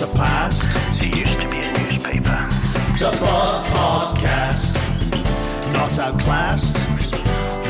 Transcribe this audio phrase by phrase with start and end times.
[0.00, 0.70] was a past.
[1.02, 2.48] It used to be a newspaper.
[2.98, 4.74] The Buff Podcast.
[5.72, 6.76] Not outclassed.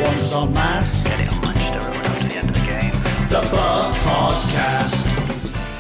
[0.01, 1.05] Wonders on mass.
[1.05, 2.93] Getting on Manchester Road after the end of the game.
[3.29, 5.07] The Buff Podcast.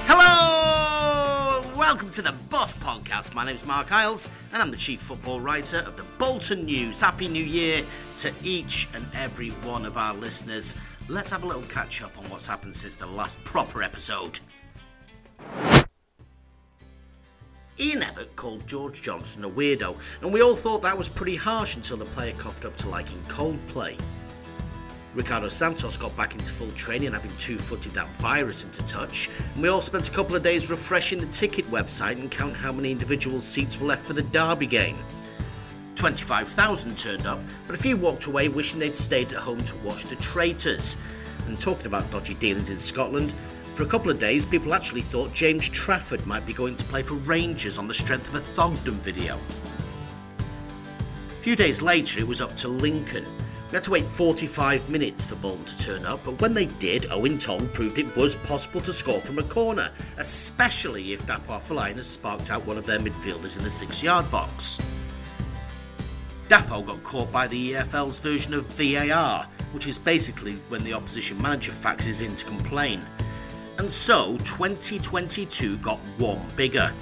[0.08, 1.62] Hello!
[1.76, 3.34] Welcome to the Buff Podcast.
[3.34, 7.00] My name's Marc Iles, and I'm the Chief Football Writer of the Bolton News.
[7.00, 7.82] Happy New Year
[8.16, 10.74] to each and every one of our listeners.
[11.08, 14.40] Let's have a little catch up on what's happened since the last proper episode.
[17.80, 21.76] Ian Evatt called George Johnson a weirdo, and we all thought that was pretty harsh
[21.76, 23.98] until the player coughed up to liking Coldplay.
[25.14, 29.62] Ricardo Santos got back into full training, having two footed that virus into touch, and
[29.62, 32.90] we all spent a couple of days refreshing the ticket website and count how many
[32.90, 34.98] individual seats were left for the Derby game.
[35.94, 40.04] 25,000 turned up, but a few walked away wishing they'd stayed at home to watch
[40.04, 40.98] the traitors.
[41.46, 43.32] And talking about dodgy dealings in Scotland,
[43.74, 47.02] for a couple of days people actually thought James Trafford might be going to play
[47.02, 49.38] for Rangers on the strength of a Thogdon video.
[51.28, 53.24] A few days later, it was up to Lincoln.
[53.70, 57.04] We had to wait 45 minutes for Bolton to turn up, but when they did,
[57.04, 62.08] Eoin Toal proved it was possible to score from a corner, especially if Fellaini has
[62.08, 64.80] sparked out one of their midfielders in the six yard box.
[66.48, 71.40] Dapo got caught by the EFL's version of VAR, which is basically when the opposition
[71.40, 73.00] manager faxes in to complain.
[73.80, 76.92] And so 2022 got one bigger.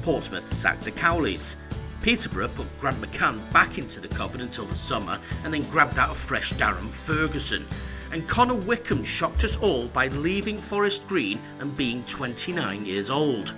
[0.00, 1.56] Portsmouth sacked the Cowleys.
[2.00, 6.10] Peterborough put Grant McCann back into the cupboard until the summer and then grabbed out
[6.10, 7.66] a fresh Darren Ferguson.
[8.12, 13.54] And Connor Wickham shocked us all by leaving Forest Green and being 29 years old.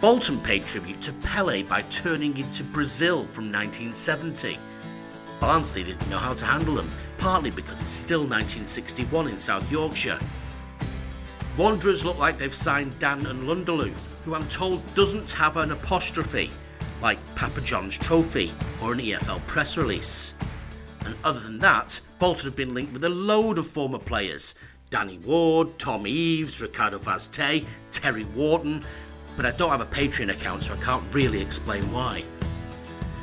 [0.00, 4.60] Bolton paid tribute to Pele by turning into Brazil from 1970.
[5.40, 10.20] Barnsley didn't know how to handle them, partly because it's still 1961 in South Yorkshire.
[11.56, 13.92] Wanderers look like they've signed Dan Nlundulu,
[14.24, 16.50] who I'm told doesn't have an apostrophe,
[17.02, 20.32] like Papa John's trophy or an EFL press release.
[21.04, 24.54] And other than that, Bolton have been linked with a load of former players
[24.88, 28.84] Danny Ward, Tom Eaves, Ricardo Vaz Tê, Terry Wharton,
[29.36, 32.22] but I don't have a Patreon account, so I can't really explain why.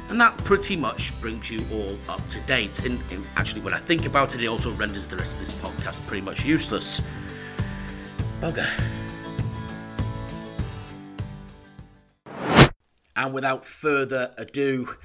[0.09, 2.83] And that pretty much brings you all up to date.
[2.85, 5.51] And, and actually, when I think about it, it also renders the rest of this
[5.51, 7.03] podcast pretty much useless.
[8.41, 8.69] Bugger.
[13.15, 14.95] And without further ado,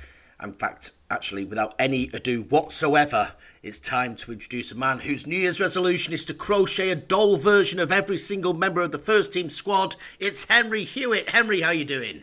[0.43, 5.37] in fact, actually, without any ado whatsoever, it's time to introduce a man whose New
[5.37, 9.33] Year's resolution is to crochet a doll version of every single member of the first
[9.33, 9.97] team squad.
[10.21, 11.31] It's Henry Hewitt.
[11.31, 12.23] Henry, how you doing?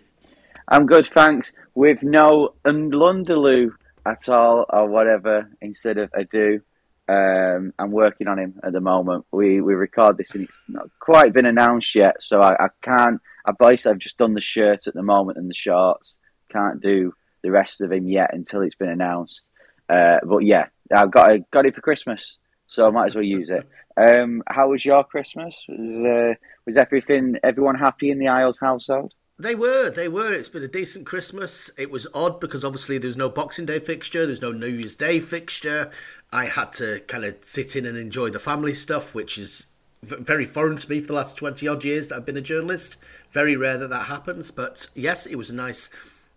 [0.70, 1.52] I'm good, thanks.
[1.76, 3.72] With no Undlunderloo
[4.06, 6.62] at all, or whatever, instead of a do.
[7.08, 9.26] Um, I'm working on him at the moment.
[9.32, 13.20] We we record this and it's not quite been announced yet, so I, I can't.
[13.46, 16.18] I basically I've just done the shirt at the moment and the shorts.
[16.50, 17.14] Can't do
[17.44, 19.48] the rest of him yet until it's been announced.
[19.90, 23.24] Uh, but yeah, I've got it, got it for Christmas, so I might as well
[23.24, 23.68] use it.
[23.98, 25.66] Um, how was your Christmas?
[25.68, 26.36] Was uh,
[26.66, 29.14] was everything everyone happy in the Iles household?
[29.42, 30.32] They were, they were.
[30.32, 31.72] It's been a decent Christmas.
[31.76, 35.20] It was odd because obviously there's no Boxing Day fixture, there's no New Year's Day
[35.20, 35.90] fixture.
[36.32, 39.66] I had to kind of sit in and enjoy the family stuff, which is
[40.04, 42.98] very foreign to me for the last 20 odd years that I've been a journalist.
[43.32, 45.90] Very rare that that happens, but yes, it was a nice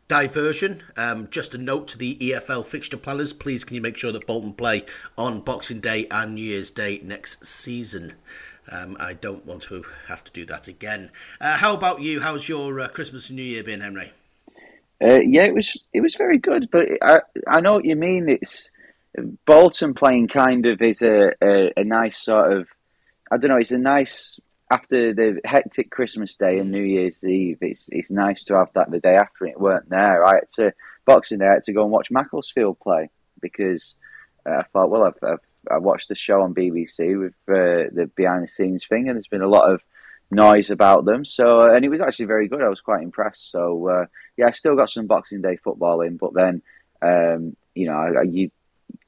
[0.08, 0.82] diversion.
[0.96, 4.26] Um, just a note to the EFL fixture planners please, can you make sure that
[4.26, 4.86] Bolton play
[5.18, 8.14] on Boxing Day and New Year's Day next season?
[8.70, 11.10] Um, I don't want to have to do that again.
[11.40, 12.20] Uh, how about you?
[12.20, 14.12] How's your uh, Christmas and New Year been, Henry?
[15.02, 18.28] Uh, yeah, it was it was very good, but I I know what you mean.
[18.28, 18.70] It's
[19.46, 22.68] Bolton playing kind of is a, a, a nice sort of
[23.30, 23.56] I don't know.
[23.56, 24.38] It's a nice
[24.70, 27.58] after the hectic Christmas Day and New Year's Eve.
[27.60, 30.24] It's it's nice to have that the day after it weren't there.
[30.24, 30.72] I had to
[31.04, 31.46] Boxing Day.
[31.46, 33.10] I had to go and watch Macclesfield play
[33.40, 33.96] because
[34.46, 35.38] uh, I thought, well, I've, I've
[35.70, 39.28] I watched the show on BBC with uh, the behind the scenes thing, and there's
[39.28, 39.82] been a lot of
[40.30, 41.24] noise about them.
[41.24, 42.62] So, and it was actually very good.
[42.62, 43.50] I was quite impressed.
[43.50, 44.06] So, uh,
[44.36, 46.62] yeah, I still got some Boxing Day football in, but then,
[47.02, 48.50] um, you know, I, I, you,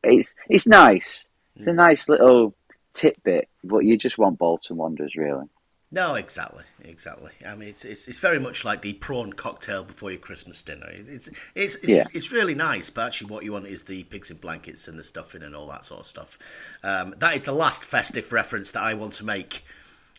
[0.03, 1.29] it's it's nice.
[1.57, 2.55] It's a nice little
[2.93, 5.47] tidbit, but you just want Bolton Wanderers, really.
[5.93, 7.31] No, exactly, exactly.
[7.47, 10.89] I mean, it's, it's it's very much like the prawn cocktail before your Christmas dinner.
[10.91, 12.05] It's it's it's, Yeah.
[12.13, 15.05] it's really nice, but actually, what you want is the pigs in blankets and the
[15.05, 16.39] stuffing and all that sort of stuff.
[16.83, 19.65] Um, that is the last festive reference that I want to make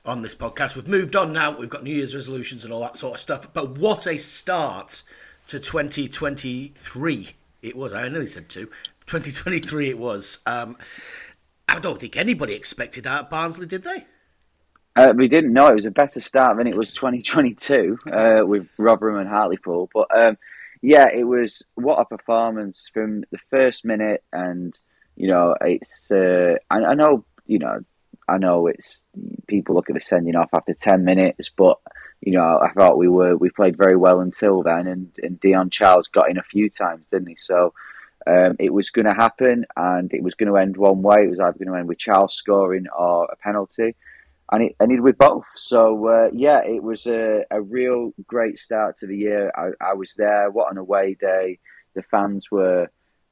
[0.06, 0.78] on this podcast.
[0.78, 1.52] We've moved on now.
[1.52, 3.52] We've got New Year's resolutions and all that sort of stuff.
[3.54, 5.04] But what a start
[5.48, 7.30] to 2023
[7.62, 7.94] it was.
[7.94, 8.68] I nearly said two.
[9.08, 10.40] 2023 it was.
[10.46, 10.78] Um,
[11.68, 14.06] I don't think anybody expected that at Barnsley, did they?
[14.98, 18.68] Uh, we didn't know it was a better start than it was 2022 uh, with
[18.80, 19.92] Rotherham and Hartlepool.
[19.94, 20.40] But um,
[20.82, 24.78] yeah, it was what a performance from the first minute, and
[25.16, 26.10] you know, it's.
[26.10, 27.82] Uh, I, I know, you know,
[28.28, 29.04] I know it's
[29.46, 31.78] people look at the sending off after 10 minutes, but
[32.22, 35.70] you know, I thought we were we played very well until then, and and Dion
[35.70, 37.36] Charles got in a few times, didn't he?
[37.36, 37.74] So.
[38.26, 41.20] Um, it was going to happen, and it was going to end one way.
[41.22, 43.96] It was either going to end with Charles scoring or a penalty
[44.52, 45.46] and it ended with both.
[45.56, 49.52] So uh, yeah, it was a, a real great start to the year.
[49.56, 50.50] I, I was there.
[50.50, 51.60] What an away day!
[51.96, 52.90] The fans were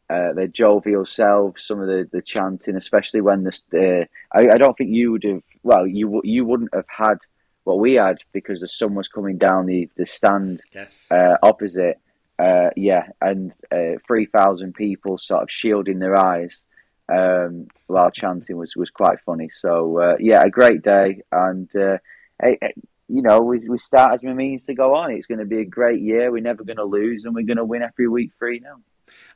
[0.09, 1.65] uh, their jovial selves.
[1.65, 5.23] Some of the, the chanting, especially when the uh, I, I don't think you would
[5.23, 5.41] have.
[5.63, 7.17] Well, you you wouldn't have had
[7.63, 11.09] what we had because the sun was coming down the the stand Yes.
[11.11, 11.99] uh, opposite.
[12.37, 16.65] Uh, yeah, and uh, three thousand people sort of shielding their eyes
[17.09, 19.49] um, while chanting was, was quite funny.
[19.49, 21.97] So uh, yeah, a great day, and uh,
[22.43, 22.71] eh, eh,
[23.07, 25.11] you know we we start as we means to go on.
[25.11, 26.31] It's going to be a great year.
[26.31, 28.77] We're never going to lose, and we're going to win every week three now.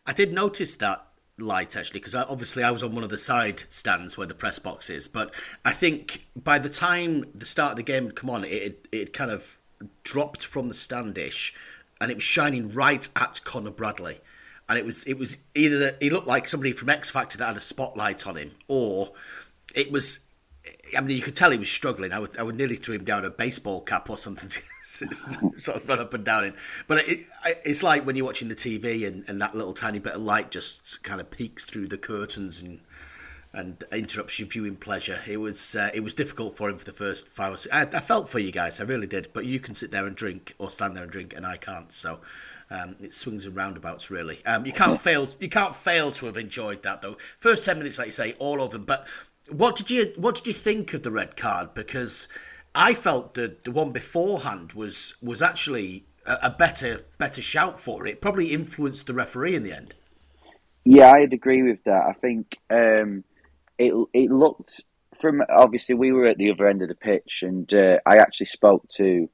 [0.06, 1.06] I did notice that
[1.38, 4.60] light actually because obviously I was on one of the side stands where the press
[4.60, 5.33] box is, but
[5.63, 9.13] I think by the time the start of the game had come on, it it
[9.13, 9.57] kind of
[10.04, 11.54] dropped from the standish,
[12.01, 14.19] and it was shining right at Connor Bradley,
[14.69, 17.48] and it was it was either that he looked like somebody from X Factor that
[17.48, 19.12] had a spotlight on him, or
[19.75, 20.19] it was.
[20.95, 22.12] I mean, you could tell he was struggling.
[22.12, 24.50] I would, I would nearly throw him down a baseball cap or something
[24.81, 26.54] sort of run up and down in.
[26.86, 27.25] But it,
[27.66, 30.51] it's like when you're watching the TV and, and that little tiny bit of light
[30.51, 32.81] just kind of peeks through the curtains and
[33.51, 35.19] and interrupts your viewing pleasure.
[35.28, 37.74] It was uh, it was difficult for him for the first five or six.
[37.74, 39.30] I, I felt for you guys, I really did.
[39.34, 41.92] But you can sit there and drink or stand there and drink, and I can't.
[41.92, 42.19] So
[42.69, 44.46] um, it swings and roundabouts, really.
[44.46, 45.28] Um, you can't fail.
[45.40, 47.18] You can't fail to have enjoyed that though.
[47.38, 48.86] First ten minutes, like you say, all of them.
[48.86, 49.07] But
[49.50, 51.74] what did you what did you think of the red card?
[51.74, 52.28] Because
[52.75, 58.06] I felt that the one beforehand was was actually a, a better better shout for
[58.06, 58.22] it.
[58.22, 59.95] Probably influenced the referee in the end.
[60.86, 62.06] Yeah, I'd agree with that.
[62.06, 63.24] I think um,
[63.80, 64.84] it it looked
[65.20, 68.48] from obviously we were at the other end of the pitch, and uh, I actually
[68.48, 69.30] spoke to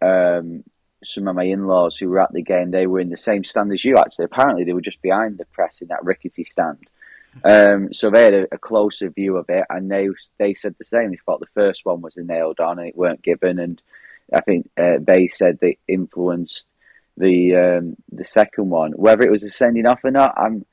[0.00, 0.64] um,
[1.04, 2.70] some of my in-laws who were at the game.
[2.70, 3.98] They were in the same stand as you.
[3.98, 6.78] Actually, apparently they were just behind the press in that rickety stand.
[7.44, 10.08] Um, so they had a, a, closer view of it, and they
[10.38, 11.10] they said the same.
[11.10, 13.60] They thought the first one was a nailed on, and it weren't given.
[13.60, 13.80] And
[14.32, 16.66] I think uh, they said they influenced
[17.18, 18.92] the um, the second one.
[18.92, 20.64] Whether it was a sending off or not, I'm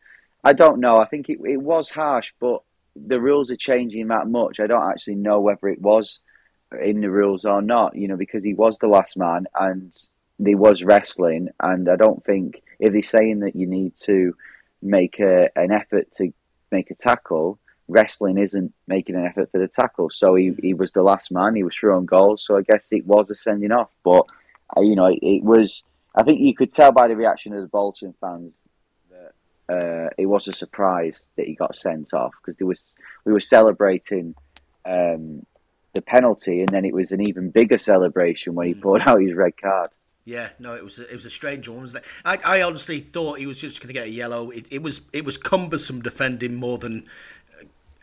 [0.46, 0.98] I don't know.
[0.98, 2.62] I think it, it was harsh, but
[2.96, 4.60] the rules are changing that much.
[4.60, 6.20] I don't actually know whether it was
[6.82, 7.96] in the rules or not.
[7.96, 9.96] You know, because he was the last man and
[10.44, 14.36] he was wrestling, and I don't think if they're saying that you need to
[14.82, 16.32] make a, an effort to
[16.72, 20.10] make a tackle, wrestling isn't making an effort for the tackle.
[20.10, 21.56] So he, he was the last man.
[21.56, 22.46] He was throwing goals.
[22.46, 23.90] So I guess it was a sending off.
[24.04, 24.28] But
[24.76, 25.84] uh, you know, it, it, was.
[26.16, 28.54] I think you could tell by the reaction of the Bolton fans
[29.70, 32.94] uh, it was a surprise that he got sent off because there was
[33.26, 34.36] we were celebrating.
[34.86, 35.46] Um,
[35.96, 39.34] the penalty, and then it was an even bigger celebration when he pulled out his
[39.34, 39.90] red card.
[40.26, 42.12] Yeah, no, it was a, it was a strange one, wasn't it?
[42.26, 44.50] I, I honestly thought he was just going to get a yellow.
[44.52, 47.08] It, it was it was cumbersome defending more than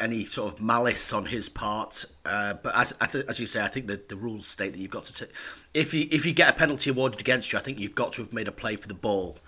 [0.00, 2.04] any sort of malice on his part.
[2.24, 5.04] Uh, but as as you say, I think that the rules state that you've got
[5.04, 5.32] to t-
[5.74, 8.22] if you if you get a penalty awarded against you, I think you've got to
[8.22, 9.38] have made a play for the ball.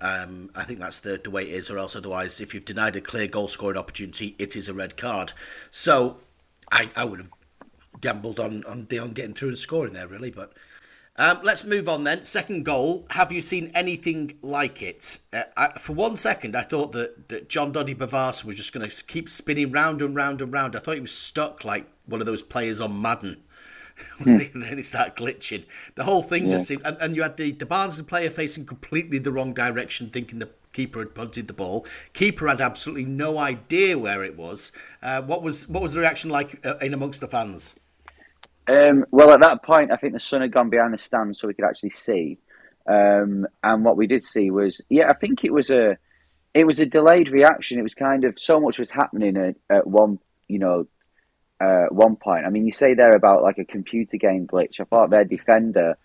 [0.00, 2.96] Um, I think that's the the way it is, or else otherwise, if you've denied
[2.96, 5.32] a clear goal scoring opportunity, it is a red card.
[5.70, 6.18] So
[6.70, 7.30] I, I would have
[8.00, 10.52] gambled on on Dion getting through and scoring there, really, but.
[11.20, 12.22] Um, let's move on then.
[12.22, 13.04] Second goal.
[13.10, 15.18] Have you seen anything like it?
[15.32, 18.88] Uh, I, for one second, I thought that, that Jon Dadi Bodvarsson was just going
[18.88, 20.76] to keep spinning round and round and round.
[20.76, 23.42] I thought he was stuck like one of those players on Madden.
[24.18, 24.36] hmm.
[24.54, 25.64] then it started glitching.
[25.94, 26.50] The whole thing yeah.
[26.50, 26.82] just seemed.
[26.84, 30.50] And, and, you had the, the Barnsley player facing completely the wrong direction, thinking the
[30.72, 31.86] keeper had punted the ball.
[32.12, 34.72] Keeper had absolutely no idea where it was.
[35.02, 37.74] Uh, what was what was the reaction like uh, in amongst the fans?
[38.68, 41.48] Um, well, at that point, I think the sun had gone behind the stand so
[41.48, 42.38] we could actually see.
[42.86, 45.96] Um, and what we did see was, yeah, I think it was a,
[46.54, 47.78] it was a delayed reaction.
[47.78, 50.86] It was kind of so much was happening at, at one, you know,
[51.60, 52.46] uh, one point.
[52.46, 54.80] I mean, you say there about like a computer game glitch.
[54.80, 55.96] I thought their defender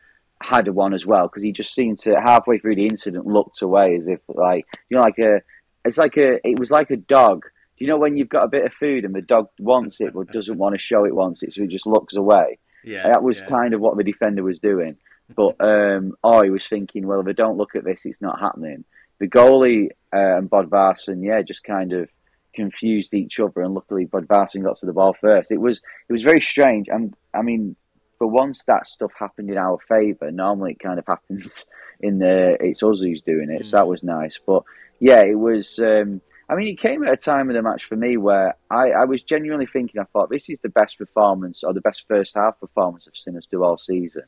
[0.41, 3.95] had one as well because he just seemed to halfway through the incident looked away
[3.95, 5.41] as if like you know like a,
[5.85, 7.43] it's like a, it was like a dog
[7.77, 10.13] Do you know when you've got a bit of food and the dog wants it
[10.13, 12.59] but doesn't want to show it wants it, so he just looks away?
[12.83, 13.47] Yeah, that was yeah.
[13.47, 14.97] kind of what the defender was doing.
[15.33, 18.41] But um, oh, he was thinking, well, if I don't look at this, it's not
[18.41, 18.83] happening.
[19.19, 22.09] The goalie uh, and Bodvarsson, yeah, just kind of
[22.53, 25.51] confused each other, and luckily Bodvarsson got to the ball first.
[25.51, 27.75] It was it was very strange, and I mean,
[28.17, 30.31] for once that stuff happened in our favour.
[30.31, 31.65] Normally, it kind of happens
[32.01, 33.65] in the it's us who's doing it.
[33.65, 34.39] So that was nice.
[34.45, 34.63] But
[34.99, 35.79] yeah, it was.
[35.79, 38.91] Um, I mean, it came at a time of the match for me where I,
[38.91, 39.99] I was genuinely thinking.
[39.99, 43.37] I thought this is the best performance or the best first half performance I've seen
[43.37, 44.23] us do all season.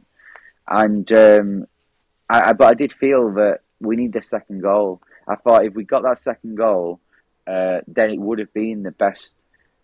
[0.67, 1.65] And um,
[2.29, 5.01] I, I, but I did feel that we need the second goal.
[5.27, 6.99] I thought if we got that second goal,
[7.47, 9.35] uh, then it would have been the best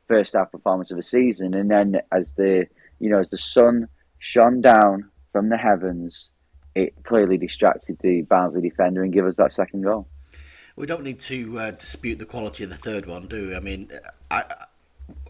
[0.07, 1.53] first half performance of the season.
[1.53, 2.67] And then as the
[2.99, 3.87] you know as the sun
[4.19, 6.31] shone down from the heavens,
[6.75, 10.07] it clearly distracted the Barnsley defender and gave us that second goal.
[10.75, 13.55] We don't need to uh, dispute the quality of the third one, do we?
[13.55, 13.91] I mean,
[14.29, 14.43] I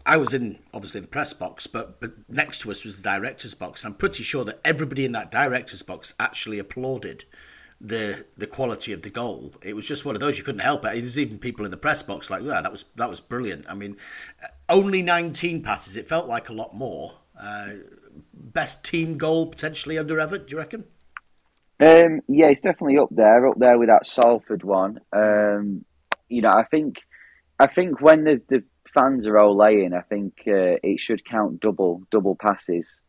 [0.04, 3.54] I was in obviously the press box, but but next to us was the director's
[3.54, 7.24] box, and I'm pretty sure that everybody in that director's box actually applauded
[7.84, 9.52] the the quality of the goal.
[9.62, 10.96] It was just one of those you couldn't help it.
[10.96, 13.66] It was even people in the press box like, "Yeah, that was that was brilliant."
[13.68, 13.96] I mean,
[14.68, 15.96] only 19 passes.
[15.96, 17.14] It felt like a lot more.
[17.38, 17.68] Uh,
[18.32, 20.84] best team goal potentially under Evatt, do you reckon?
[21.80, 25.00] Um, yeah, it's definitely up there, up there with that Salford one.
[25.12, 25.84] Um,
[26.28, 26.98] you know, I think,
[27.58, 28.62] I think when the, the
[28.94, 33.00] fans are all laying, I think uh, it should count double double passes.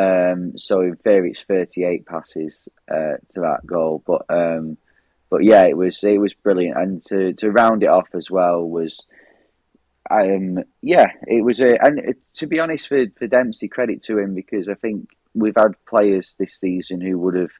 [0.00, 4.02] Um, so in theory, it's thirty eight passes uh, to that goal.
[4.06, 4.76] But um,
[5.28, 8.62] but yeah, it was it was brilliant, and to to round it off as well
[8.62, 9.04] was.
[10.10, 14.34] Um, yeah, it was a, and to be honest, for, for Dempsey, credit to him
[14.34, 17.52] because I think we've had players this season who would have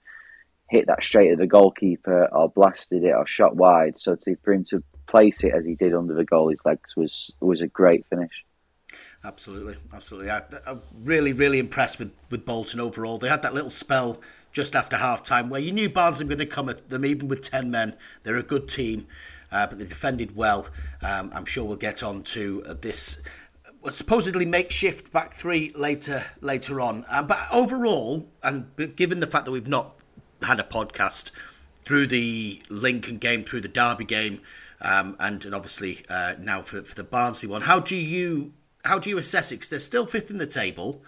[0.69, 4.01] hit that straight at the goalkeeper or blasted it or shot wide.
[4.01, 7.33] So to, for him to place it as he did under the goalie's legs was
[7.41, 8.45] was a great finish.
[9.23, 10.31] Absolutely, absolutely.
[10.31, 13.19] I, am really, really impressed with, with Bolton overall.
[13.19, 14.19] They had that little spell
[14.53, 17.29] just after half time where you knew Barnsley were going to come at them even
[17.29, 17.95] with 10 men.
[18.23, 19.07] They're a good team,
[19.53, 20.67] uh, but they defended well.
[21.03, 23.21] Um, I'm sure we'll get on to uh, this
[23.85, 27.05] uh, supposedly makeshift back three later later on.
[27.11, 29.97] Uh, but overall, and given the fact that we've not
[30.43, 31.31] had a podcast
[31.83, 34.41] through the Lincoln game, through the Derby game,
[34.81, 37.63] um, and, and obviously uh, now for, for the Barnsley one.
[37.63, 38.53] How do you
[38.85, 39.57] how do you assess it?
[39.57, 41.03] Because they're still fifth in the table.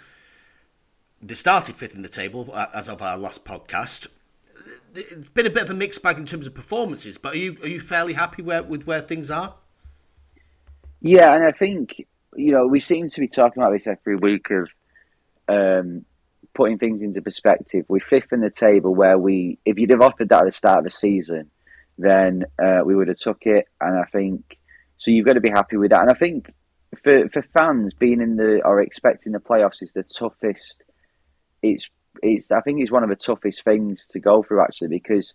[1.20, 4.08] They started fifth in the table uh, as of our last podcast.
[4.94, 7.56] It's been a bit of a mixed bag in terms of performances, but are you
[7.62, 9.54] are you fairly happy where, with where things are?
[11.00, 14.48] Yeah, and I think you know we seem to be talking about this every week
[14.50, 14.68] of
[15.48, 16.04] um,
[16.54, 17.86] putting things into perspective.
[17.88, 20.78] We're fifth in the table, where we if you'd have offered that at the start
[20.78, 21.50] of the season,
[21.98, 23.66] then uh, we would have took it.
[23.80, 24.58] And I think
[24.98, 25.10] so.
[25.10, 26.02] You've got to be happy with that.
[26.02, 26.52] And I think
[27.02, 30.82] for for fans being in the or expecting the playoffs is the toughest.
[31.62, 31.88] It's
[32.22, 35.34] it's I think it's one of the toughest things to go through actually because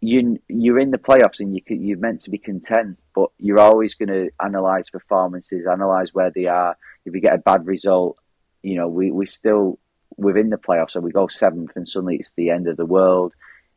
[0.00, 3.94] you you're in the playoffs and you you're meant to be content, but you're always
[3.94, 6.76] going to analyze performances, analyze where they are.
[7.04, 8.18] If you get a bad result,
[8.62, 9.78] you know we we still
[10.16, 13.32] within the playoffs, so we go seventh and suddenly it's the end of the world.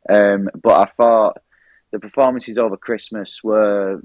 [0.08, 1.38] Um, but I thought
[1.92, 4.00] the performances over Christmas were,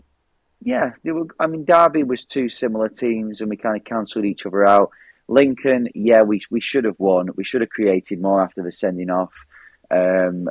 [0.62, 1.28] yeah, they were.
[1.40, 4.92] I mean, Derby was two similar teams, and we kind of cancelled each other out.
[5.28, 7.30] Lincoln, yeah, we we should have won.
[7.36, 9.34] We should have created more after the sending off.
[9.90, 10.50] Um,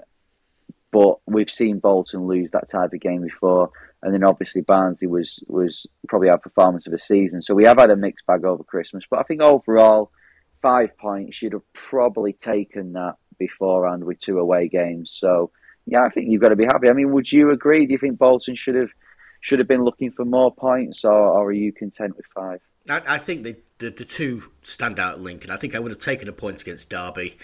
[0.91, 3.71] but we've seen Bolton lose that type of game before,
[4.03, 7.41] and then obviously Barnsley was was probably our performance of the season.
[7.41, 10.11] So we have had a mixed bag over Christmas, but I think overall,
[10.61, 15.13] five points you'd have probably taken that beforehand with two away games.
[15.15, 15.53] So
[15.87, 16.89] yeah, I think you've got to be happy.
[16.89, 17.87] I mean, would you agree?
[17.87, 18.91] Do you think Bolton should have
[19.41, 22.61] should have been looking for more points, or, or are you content with five?
[22.89, 25.51] I, I think the, the, the two stand out at Lincoln.
[25.51, 27.37] I think I would have taken a point against Derby.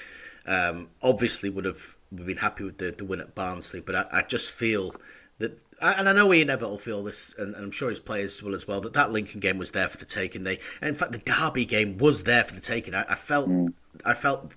[0.47, 4.23] Um, obviously, would have been happy with the, the win at Barnsley, but I, I
[4.23, 4.95] just feel
[5.39, 8.43] that, and I know Ian Evatt will feel this, and, and, I'm sure his players
[8.43, 10.45] will as well, that that Lincoln game was there for the taking.
[10.45, 12.95] They, in fact, the Derby game was there for the taking.
[12.95, 13.73] I, I felt, mm.
[14.05, 14.55] I felt,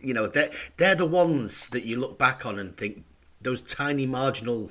[0.00, 3.04] you know, they're, they're the ones that you look back on and think
[3.42, 4.70] those tiny marginal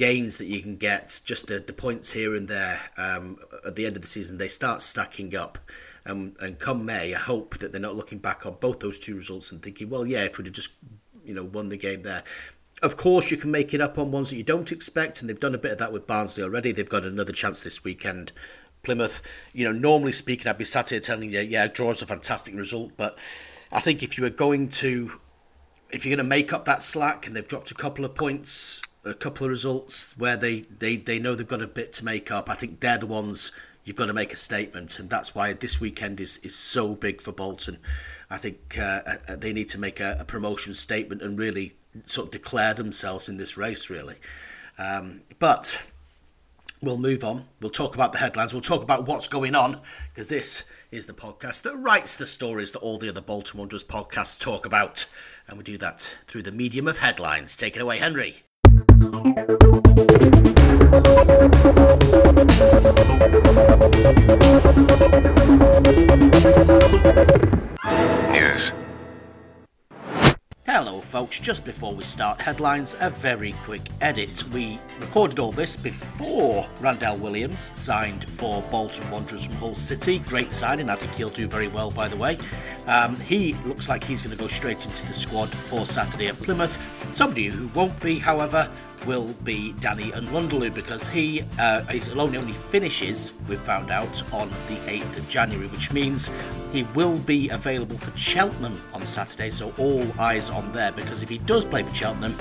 [0.00, 3.84] gains that you can get, just the, the points here and there um, at the
[3.84, 5.58] end of the season, they start stacking up.
[6.06, 9.14] Um, and come May, I hope that they're not looking back on both those two
[9.14, 10.70] results and thinking, well, yeah, if we'd have just
[11.22, 12.24] you know won the game there.
[12.82, 15.38] Of course, you can make it up on ones that you don't expect, and they've
[15.38, 16.72] done a bit of that with Barnsley already.
[16.72, 18.32] They've got another chance this weekend.
[18.82, 19.20] Plymouth,
[19.52, 22.54] you know, normally speaking, I'd be sat here telling you, yeah, draw is a fantastic
[22.54, 23.18] result, but
[23.70, 25.20] I think if you were going to
[25.90, 28.80] if you're going to make up that slack and they've dropped a couple of points,
[29.04, 32.30] a couple of results where they, they, they know they've got a bit to make
[32.30, 33.52] up, I think they're the ones
[33.84, 34.98] you've got to make a statement.
[34.98, 37.78] And that's why this weekend is, is so big for Bolton.
[38.28, 42.26] I think uh, uh they need to make a, a, promotion statement and really sort
[42.26, 44.16] of declare themselves in this race, really.
[44.78, 45.82] Um, but
[46.80, 47.46] we'll move on.
[47.60, 48.52] We'll talk about the headlines.
[48.52, 49.80] We'll talk about what's going on
[50.12, 53.84] because this is the podcast that writes the stories that all the other Bolton Wanderers
[53.84, 55.06] podcasts talk about.
[55.48, 57.56] And we do that through the medium of headlines.
[57.56, 58.42] Take it away, Henry.
[68.32, 68.72] News.
[70.72, 71.40] Hello, folks.
[71.40, 74.44] Just before we start headlines, a very quick edit.
[74.52, 80.20] We recorded all this before Randell Williams signed for Bolton Wanderers from Hull City.
[80.20, 80.88] Great signing.
[80.88, 82.38] I think he'll do very well, by the way.
[82.86, 86.38] Um, he looks like he's going to go straight into the squad for Saturday at
[86.40, 86.78] Plymouth.
[87.16, 88.70] Somebody who won't be, however,
[89.06, 94.22] will be Danny and Nlundulu because he uh, his loan only finishes, we've found out,
[94.32, 96.30] on the 8th of January, which means
[96.72, 99.50] he will be available for Cheltenham on Saturday.
[99.50, 102.34] So all eyes on there because if he does play for Cheltenham,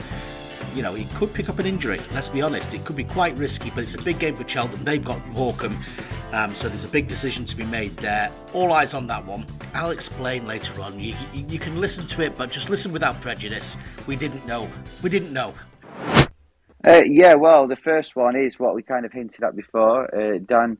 [0.75, 2.01] you know, he could pick up an injury.
[2.11, 4.83] Let's be honest, it could be quite risky, but it's a big game for Cheltenham.
[4.83, 5.83] They've got Morecambe,
[6.31, 8.31] um, so there's a big decision to be made there.
[8.53, 9.45] All eyes on that one.
[9.73, 10.99] I'll explain later on.
[10.99, 13.77] You, you, you can listen to it, but just listen without prejudice.
[14.07, 14.69] We didn't know.
[15.01, 15.53] We didn't know.
[16.89, 20.13] Uh, yeah, well, the first one is what we kind of hinted at before.
[20.15, 20.79] Uh, Dan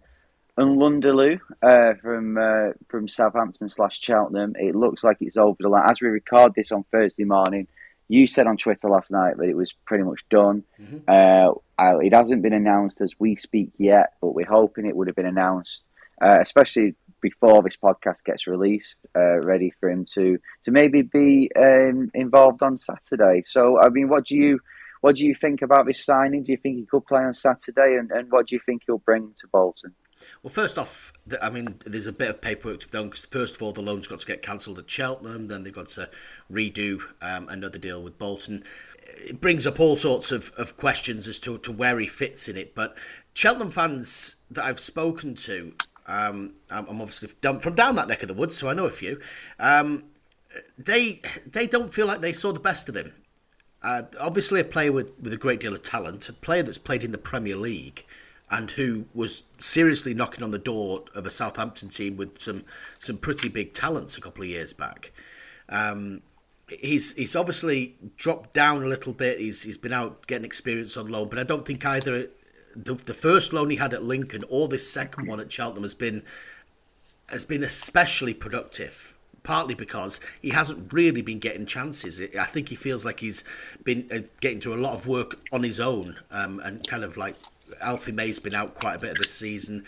[0.57, 4.55] Nlundulu uh, from uh, from Southampton slash Cheltenham.
[4.57, 5.87] It looks like it's over the line.
[5.87, 7.67] As we record this on Thursday morning,
[8.07, 10.63] you said on Twitter last night that it was pretty much done.
[11.07, 15.15] Uh, it hasn't been announced as we speak yet, but we're hoping it would have
[15.15, 15.85] been announced,
[16.21, 21.51] uh, especially before this podcast gets released, uh, ready for him to to maybe be
[21.55, 23.43] um, involved on Saturday.
[23.45, 24.59] So, I mean, what do you
[25.01, 26.43] what do you think about this signing?
[26.43, 28.97] Do you think he could play on Saturday, and, and what do you think he'll
[28.97, 29.93] bring to Bolton?
[30.43, 33.55] Well, first off, I mean, there's a bit of paperwork to be done because first
[33.55, 36.09] of all, the loan's got to get cancelled at Cheltenham, then they've got to
[36.51, 38.63] redo um, another deal with Bolton.
[39.17, 42.57] It brings up all sorts of, of questions as to, to where he fits in
[42.57, 42.75] it.
[42.75, 42.97] But
[43.33, 45.73] Cheltenham fans that I've spoken to,
[46.07, 49.19] um, I'm obviously from down that neck of the woods, so I know a few.
[49.59, 50.05] Um,
[50.77, 53.13] they they don't feel like they saw the best of him.
[53.81, 57.03] Uh, obviously, a player with, with a great deal of talent, a player that's played
[57.03, 58.05] in the Premier League,
[58.51, 62.63] and who was seriously knocking on the door of a Southampton team with some
[62.97, 65.11] some pretty big talents a couple of years back.
[65.69, 66.19] Um,
[66.67, 69.39] he's he's obviously dropped down a little bit.
[69.39, 72.27] He's he's been out getting experience on loan, but I don't think either
[72.75, 75.95] the, the first loan he had at Lincoln or this second one at Cheltenham has
[75.95, 76.23] been
[77.29, 79.15] has been especially productive.
[79.49, 82.21] Partly because he hasn't really been getting chances.
[82.39, 83.43] I think he feels like he's
[83.83, 87.17] been uh, getting through a lot of work on his own, um, and kind of
[87.17, 87.35] like
[87.81, 89.85] Alfie May's been out quite a bit of this season.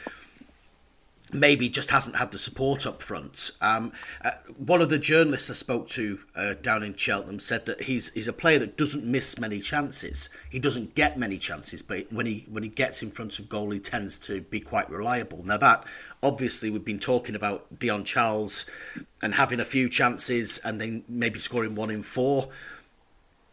[1.34, 3.52] Maybe just hasn't had the support up front.
[3.62, 3.92] Um,
[4.24, 8.10] uh, one of the journalists I spoke to uh, down in Cheltenham said that he's
[8.12, 10.30] he's a player that doesn't miss many chances.
[10.50, 13.72] He doesn't get many chances, but when he when he gets in front of goal,
[13.72, 15.44] he tends to be quite reliable.
[15.46, 15.86] Now that
[16.24, 18.66] obviously we've been talking about Dion Charles
[19.22, 22.50] and having a few chances and then maybe scoring one in four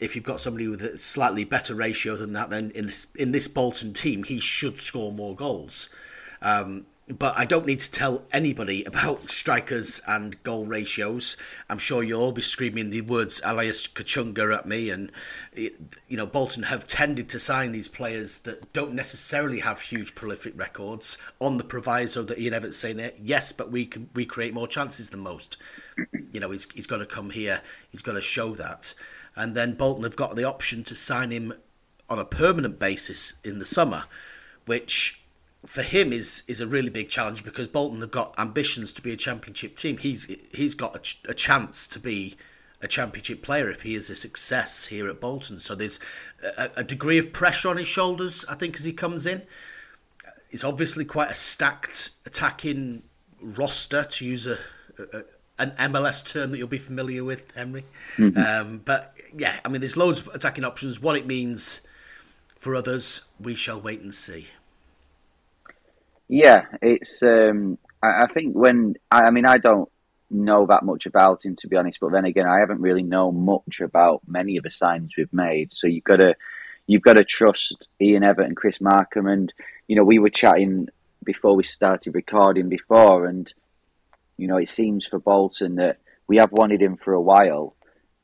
[0.00, 3.32] if you've got somebody with a slightly better ratio than that, then in this, in
[3.32, 5.88] this Bolton team, he should score more goals.
[6.40, 11.36] Um, but I don't need to tell anybody about strikers and goal ratios.
[11.68, 14.90] I'm sure you'll all be screaming the words Elias Kachunga at me.
[14.90, 15.10] And,
[15.52, 20.14] it, you know, Bolton have tended to sign these players that don't necessarily have huge
[20.14, 24.26] prolific records on the proviso that Ian Evatt's saying, it, yes, but we can we
[24.26, 25.56] create more chances than most.
[26.30, 28.94] You know, he's, he's got to come here, he's got to show that.
[29.34, 31.54] And then Bolton have got the option to sign him
[32.08, 34.04] on a permanent basis in the summer,
[34.66, 35.22] which
[35.66, 39.12] for him is is a really big challenge because Bolton have got ambitions to be
[39.12, 39.96] a championship team.
[39.98, 42.36] He's he's got a, ch- a chance to be
[42.80, 45.58] a championship player if he is a success here at Bolton.
[45.58, 45.98] So there's
[46.56, 49.42] a, a degree of pressure on his shoulders, I think, as he comes in.
[50.50, 53.02] It's obviously quite a stacked attacking
[53.40, 54.58] roster, to use a,
[54.98, 55.22] a
[55.58, 57.84] an MLS term that you'll be familiar with, Henry.
[58.36, 61.00] Um, but yeah, I mean, there's loads of attacking options.
[61.00, 61.80] What it means
[62.56, 64.46] for others, we shall wait and see.
[66.28, 67.22] Yeah, it's.
[67.22, 69.90] Um, I, I think when I, I mean I don't
[70.30, 73.44] know that much about him to be honest, but then again I haven't really known
[73.44, 75.72] much about many of the signings we've made.
[75.72, 76.34] So you've got to
[76.86, 79.52] you've got to trust Ian Evatt and Chris Markham, and
[79.86, 80.88] you know we were chatting
[81.24, 83.52] before we started recording before, and
[84.36, 87.74] you know it seems for Bolton that we have wanted him for a while,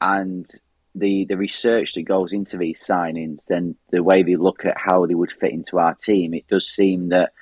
[0.01, 0.47] and
[0.95, 5.07] the the research that goes into these signings, then the way they look at how
[5.07, 7.33] they would fit into our team, it does seem that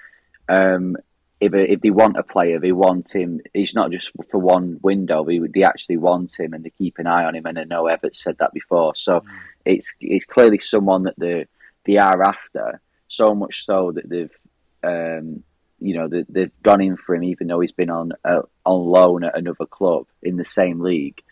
[0.48, 0.96] um,
[1.40, 3.40] if if they want a player, they want him.
[3.52, 5.24] It's not just for one window.
[5.24, 7.46] They they actually want him, and they keep an eye on him.
[7.46, 9.24] And I know Evatt said that before, so
[9.64, 11.46] it's it's clearly someone that they
[11.85, 12.81] they are after.
[13.09, 14.31] So much so that they've
[14.85, 15.42] um,
[15.81, 18.81] you know they, they've gone in for him even though he's been on uh, on
[18.87, 21.22] loan at another club in the same league.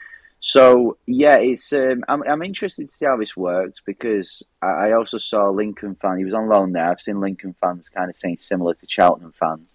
[0.40, 5.18] So yeah, it's um, I'm I'm interested to see how this works because I, also
[5.18, 6.16] saw Lincoln fan.
[6.16, 6.90] He was on loan there.
[6.90, 9.74] I've seen Lincoln fans kind of saying similar to Cheltenham fans.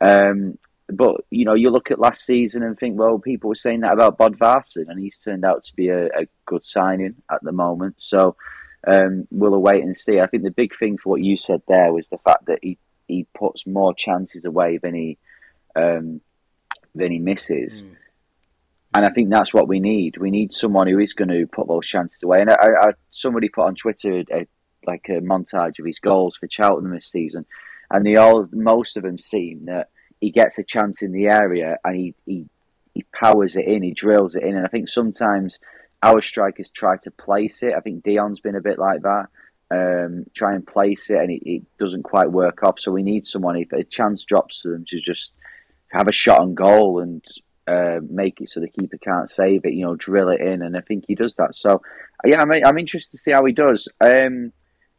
[0.00, 0.58] Um,
[0.90, 3.92] but you know, you look at last season and think, well, people were saying that
[3.92, 7.96] about Bodvarsson, and he's turned out to be a, a good signing at the moment.
[7.98, 8.36] So
[8.86, 10.20] um, we'll await and see.
[10.20, 12.78] I think the big thing for what you said there was the fact that he
[13.06, 15.18] he puts more chances away than he
[15.76, 16.22] um,
[16.94, 17.84] than he misses.
[17.84, 17.96] Mm.
[18.94, 20.16] And I think that's what we need.
[20.16, 22.40] We need someone who is going to put those chances away.
[22.40, 24.46] And I, I somebody put on Twitter a,
[24.86, 27.44] like a montage of his goals for Cheltenham this season,
[27.90, 31.76] and they all most of them seem that he gets a chance in the area
[31.84, 32.46] and he, he
[32.94, 35.60] he powers it in, he drills it in, and I think sometimes
[36.02, 37.74] our strikers try to place it.
[37.74, 39.26] I think Dion's been a bit like that.
[39.70, 42.80] Um, try and place it, and it, it, doesn't quite work off.
[42.80, 45.32] So we need someone if a chance drops to them to just
[45.92, 47.22] have a shot on goal and
[47.68, 49.74] uh, make it so the keeper can't save it.
[49.74, 51.54] You know, drill it in, and I think he does that.
[51.54, 51.82] So
[52.24, 53.88] yeah, I'm I'm interested to see how he does.
[54.00, 54.52] Um,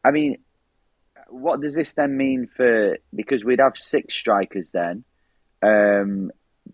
[0.06, 0.38] I mean,
[1.30, 2.98] what does this then mean for?
[3.16, 5.04] Because we'd have six strikers then.
[5.62, 6.32] Um,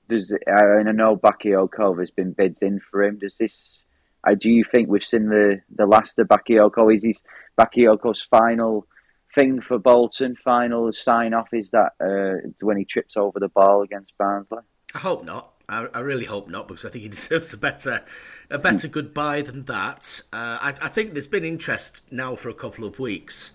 [0.10, 3.18] does I know Bakayoko has been bids in for him.
[3.18, 3.84] Does this?
[4.28, 6.94] Uh, do you think we've seen the the last of Bakayoko?
[6.94, 7.24] Is this
[7.60, 8.88] Bakayoko's final
[9.34, 10.36] thing for Bolton?
[10.44, 14.64] Final sign off is that uh, when he trips over the ball against Barnsley?
[14.94, 15.55] I hope not.
[15.68, 18.04] I, I, really hope not because I think he deserves a better
[18.50, 20.22] a better goodbye than that.
[20.32, 23.54] Uh, I, I think there's been interest now for a couple of weeks,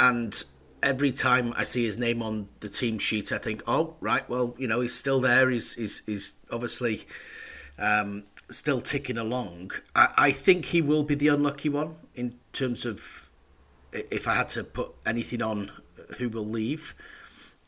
[0.00, 0.42] and
[0.82, 4.54] every time I see his name on the team sheet, I think, oh, right, well,
[4.58, 5.50] you know, he's still there.
[5.50, 7.04] He's he's, he's obviously
[7.78, 9.72] um, still ticking along.
[9.94, 13.30] I, I think he will be the unlucky one in terms of
[13.92, 15.70] if I had to put anything on
[16.18, 16.94] who will leave.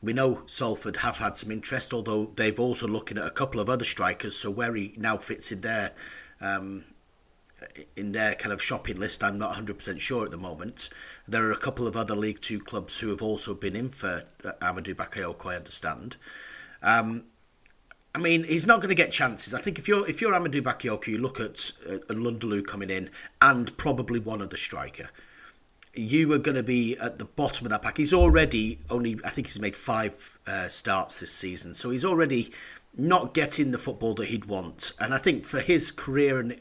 [0.03, 3.69] We know Salford have had some interest, although they've also looking at a couple of
[3.69, 4.37] other strikers.
[4.37, 5.93] So where he now fits in there
[6.41, 6.85] um,
[7.97, 10.89] in their kind of shopping list, I'm not 100% sure at the moment.
[11.29, 14.23] There are a couple of other League Two clubs who have also been in for
[14.45, 16.17] uh, Amadou Bakayoko, I understand.
[16.83, 17.25] Um,
[18.15, 19.55] I mean, he's not going to get chances.
[19.55, 23.11] I think if you're if you're Amadou Bakayoko, you look at uh, Nlundulu coming in
[23.41, 25.11] and probably one other striker.
[25.95, 27.97] You are going to be at the bottom of that pack.
[27.97, 32.53] He's already only, I think he's made five uh, starts this season, so he's already
[32.97, 34.93] not getting the football that he'd want.
[35.01, 36.61] And I think for his career and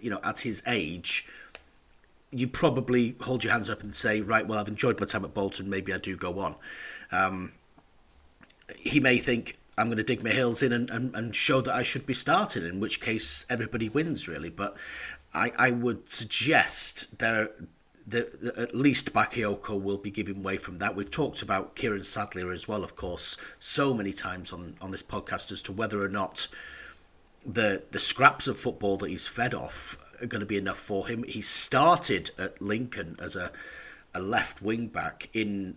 [0.00, 1.26] you know, at his age,
[2.30, 5.34] you probably hold your hands up and say, right, well, I've enjoyed my time at
[5.34, 6.56] Bolton, maybe I do go on.
[7.12, 7.52] Um,
[8.76, 11.74] he may think, I'm going to dig my heels in and, and, and show that
[11.74, 14.50] I should be starting, in which case everybody wins, really.
[14.50, 14.76] But
[15.32, 17.50] I, I would suggest there
[18.06, 20.94] that, at least Bakayoko will be giving way from that.
[20.94, 25.02] We've talked about Kieran Sadlier as well, of course, so many times on, on this
[25.02, 26.48] podcast as to whether or not
[27.46, 31.06] the the scraps of football that he's fed off are going to be enough for
[31.06, 31.24] him.
[31.24, 33.52] He started at Lincoln as a
[34.14, 35.76] a left wing back in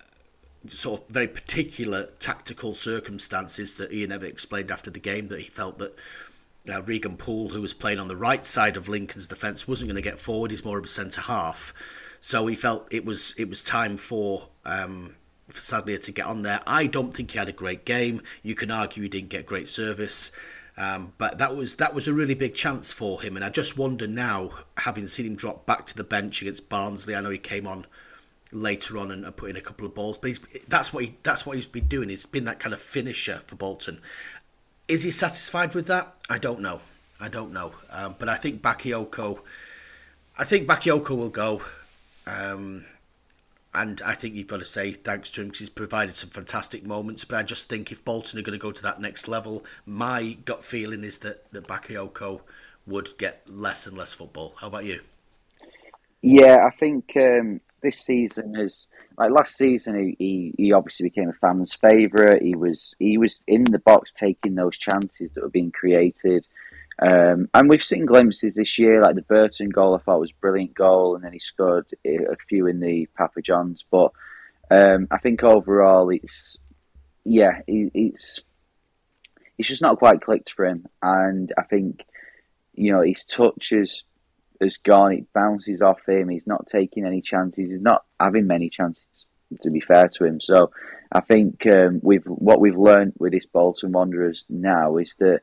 [0.00, 5.40] uh, sort of very particular tactical circumstances that Ian Evatt explained after the game that
[5.40, 5.96] he felt that
[6.68, 10.02] uh, Regan Poole, who was playing on the right side of Lincoln's defence, wasn't going
[10.02, 10.50] to get forward.
[10.50, 11.74] He's more of a centre half,
[12.20, 14.48] so he felt it was it was time for.
[14.64, 15.14] Um,
[15.48, 16.60] for Sadlier to get on there.
[16.66, 18.20] I don't think he had a great game.
[18.42, 20.30] You can argue he didn't get great service.
[20.78, 23.76] Um, but that was that was a really big chance for him, and I just
[23.76, 27.16] wonder now, having seen him drop back to the bench against Barnsley.
[27.16, 27.84] I know he came on
[28.52, 31.44] later on and, and put in a couple of balls, but that's what he that's
[31.44, 32.10] what he's been doing.
[32.10, 34.00] He's been that kind of finisher for Bolton.
[34.88, 36.14] Is he satisfied with that?
[36.28, 36.80] I don't know.
[37.20, 37.72] I don't know.
[37.90, 39.40] Um, but I think Bakayoko,
[40.38, 41.62] I think Bakayoko will go.
[42.26, 42.84] Um,
[43.74, 46.84] and I think you've got to say thanks to him because he's provided some fantastic
[46.84, 47.24] moments.
[47.24, 50.36] But I just think if Bolton are going to go to that next level, my
[50.44, 52.40] gut feeling is that that Bakayoko
[52.86, 54.54] would get less and less football.
[54.60, 55.00] How about you?
[56.22, 60.16] Yeah, I think um, this season is like last season.
[60.18, 62.42] He, he, obviously became a fan's favourite.
[62.42, 66.46] He was he was in the box taking those chances that were being created.
[67.00, 69.94] Um, and we've seen glimpses this year, like the Burton goal.
[69.94, 73.40] I thought was a brilliant goal, and then he scored a few in the Papa
[73.40, 73.84] Johns.
[73.90, 74.10] But
[74.70, 76.56] um, I think overall, it's
[77.24, 78.40] yeah, it's
[79.58, 80.86] it's just not quite clicked for him.
[81.02, 82.04] And I think
[82.74, 83.72] you know his touch
[84.60, 85.12] has gone.
[85.12, 86.28] It bounces off him.
[86.28, 87.70] He's not taking any chances.
[87.70, 89.04] He's not having many chances.
[89.62, 90.72] To be fair to him, so
[91.10, 95.40] I think um, we've what we've learned with this Bolton Wanderers now is that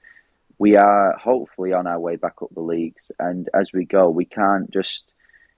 [0.60, 3.12] we are hopefully on our way back up the leagues.
[3.20, 5.12] And as we go, we can't just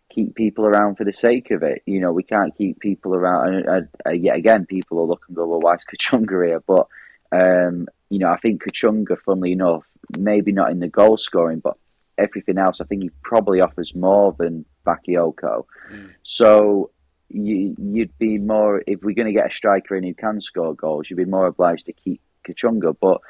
[0.10, 1.84] keep people around for the sake of it.
[1.86, 3.67] You know, we can't keep people around.
[3.67, 6.88] And uh, yet again, people will look and go, "Well, why is Kachunga here?" But
[7.32, 9.84] um, you know, I think Kachunga, funnily enough,
[10.17, 11.78] maybe not in the goal scoring, but
[12.17, 15.65] everything else, I think he probably offers more than Bakayoko.
[15.91, 16.10] Mm.
[16.23, 16.91] So
[17.30, 20.73] you, would be more if we're going to get a striker in who can score
[20.73, 22.95] goals, you'd be more obliged to keep Kachunga.
[22.99, 23.21] But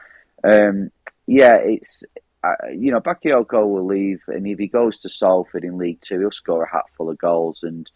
[0.43, 0.91] um,
[1.25, 2.03] yeah, it's
[2.43, 6.19] uh, you know Bakayoko will leave, and if he goes to Salford in League Two,
[6.19, 7.89] he'll score a hatful of goals, and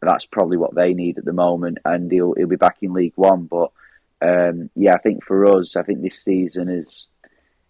[0.00, 1.78] that's probably what they need at the moment.
[1.84, 3.44] And he'll he'll be back in League One.
[3.44, 3.72] But
[4.20, 7.06] um, yeah, I think for us, I think this season is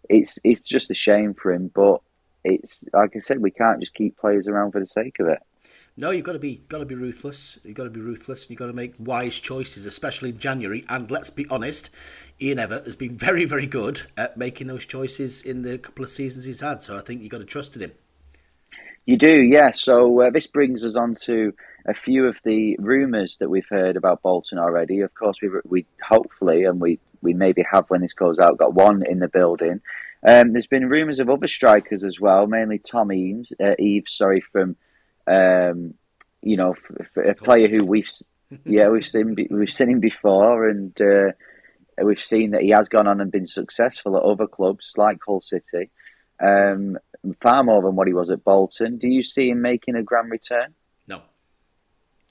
[0.08, 2.00] it's it's just a shame for him, but
[2.46, 5.38] it's like I said, we can't just keep players around for the sake of it.
[5.98, 7.58] No, you've got to be got to be ruthless.
[7.64, 10.84] You've got to be ruthless, and you've got to make wise choices, especially in January.
[10.88, 11.90] And let's be honest,
[12.40, 16.10] Ian Evatt has been very, very good at making those choices in the couple of
[16.10, 16.82] seasons he's had.
[16.82, 17.92] So I think you've got to trust in him.
[19.06, 19.70] You do, yeah.
[19.72, 21.54] So uh, this brings us on to
[21.86, 25.00] a few of the rumours that we've heard about Bolton already.
[25.00, 28.74] Of course, we we hopefully, and we we maybe have when this goes out, got
[28.74, 29.80] one in the building.
[30.26, 33.74] Um, there's been rumours of other strikers as well, mainly Tom Eaves, uh,
[34.06, 34.76] sorry, from
[35.26, 35.94] um,
[36.42, 36.74] you know,
[37.16, 38.08] a player who we've
[38.64, 41.32] yeah we've seen we've seen him before, and uh,
[42.02, 45.40] we've seen that he has gone on and been successful at other clubs like Hull
[45.40, 45.90] City,
[46.40, 46.98] um,
[47.42, 48.98] far more than what he was at Bolton.
[48.98, 50.74] Do you see him making a grand return?
[51.08, 51.22] No.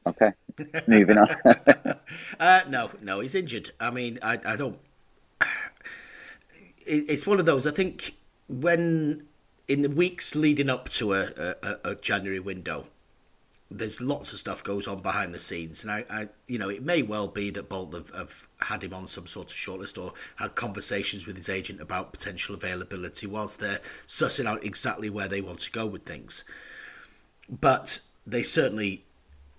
[0.07, 0.31] Okay,
[0.87, 1.27] moving on.
[2.39, 3.71] uh, no, no, he's injured.
[3.79, 4.79] I mean, I, I don't.
[6.85, 7.65] It's one of those.
[7.65, 8.15] I think
[8.47, 9.27] when
[9.67, 12.85] in the weeks leading up to a, a, a, January window,
[13.71, 16.83] there's lots of stuff goes on behind the scenes, and I, I you know, it
[16.83, 20.13] may well be that Bolton have, have, had him on some sort of shortlist or
[20.35, 25.41] had conversations with his agent about potential availability whilst they're sussing out exactly where they
[25.41, 26.43] want to go with things.
[27.49, 29.03] But they certainly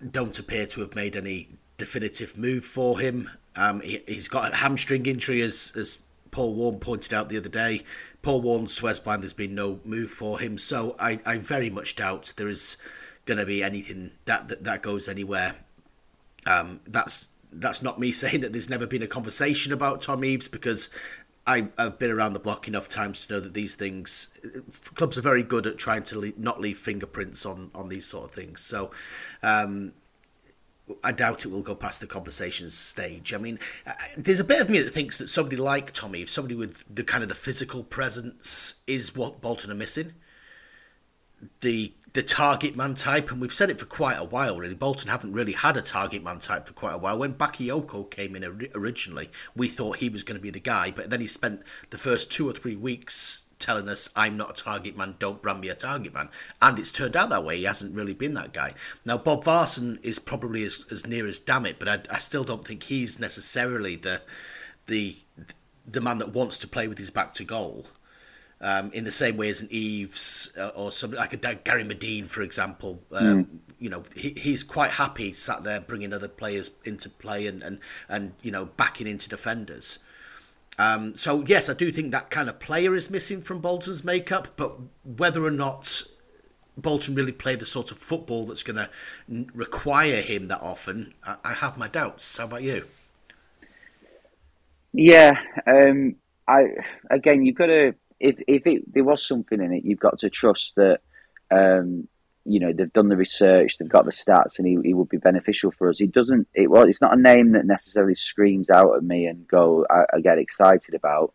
[0.09, 3.29] don't appear to have made any definitive move for him.
[3.55, 5.99] Um, he, has got a hamstring injury, as as
[6.37, 7.81] Paul Warne pointed out the other day.
[8.21, 11.95] Paul Warne swears blind there's been no move for him, so I, I very much
[11.95, 12.77] doubt there is
[13.25, 15.55] going to be anything that, that that goes anywhere.
[16.45, 20.47] Um, that's that's not me saying that there's never been a conversation about Tom Eaves
[20.47, 20.91] because
[21.47, 24.27] I, have been around the block enough times to know that these things
[24.93, 28.31] clubs are very good at trying to not leave fingerprints on on these sort of
[28.35, 28.61] things.
[28.61, 28.91] So
[29.41, 29.93] um,
[31.03, 33.33] I doubt it will go past the conversations stage.
[33.33, 36.55] I mean, uh, there's a bit of me that thinks that somebody like Tommy, somebody
[36.55, 40.13] with the kind of the physical presence, is what Bolton are missing.
[41.61, 44.57] The the target man type, and we've said it for quite a while.
[44.57, 47.19] Really, Bolton haven't really had a target man type for quite a while.
[47.19, 51.11] When Bakayoko came in originally, we thought he was going to be the guy, but
[51.11, 54.95] then he spent the first two or three weeks telling us I'm not a target
[54.95, 56.29] man, don't brand me a target man.
[56.61, 57.57] And it's turned out that way.
[57.57, 58.73] He hasn't really been that guy.
[59.03, 62.65] Now Bodvarsson is probably as, as near as damn it, but I, I still don't
[62.65, 64.21] think he's necessarily the
[64.85, 65.17] the
[65.85, 67.87] the man that wants to play with his back to goal.
[68.59, 72.25] Um, in the same way as an Eaves uh, or something like a Gary Madine,
[72.25, 73.47] for example, um, mm.
[73.79, 77.79] you know he, he's quite happy sat there bringing other players into play and, and,
[78.07, 79.99] and you know backing into defenders.
[80.79, 84.49] Um, so yes, I do think that kind of player is missing from Bolton's makeup,
[84.55, 86.03] but whether or not
[86.77, 88.89] Bolton really play the sort of football that's going to
[89.53, 92.37] require him that often, I, I, have my doubts.
[92.37, 92.85] How about you?
[94.93, 95.33] Yeah,
[95.65, 96.15] um,
[96.47, 96.67] I
[97.09, 100.29] again, you've got to if if it, there was something in it, you've got to
[100.29, 101.01] trust that
[101.49, 102.07] um,
[102.47, 105.17] you know they've done the research, they've got the stats, and he, he would be
[105.17, 105.99] beneficial for us.
[105.99, 106.47] He doesn't.
[106.53, 110.03] It well, it's not a name that necessarily screams out at me and go I,
[110.15, 111.33] I get excited about.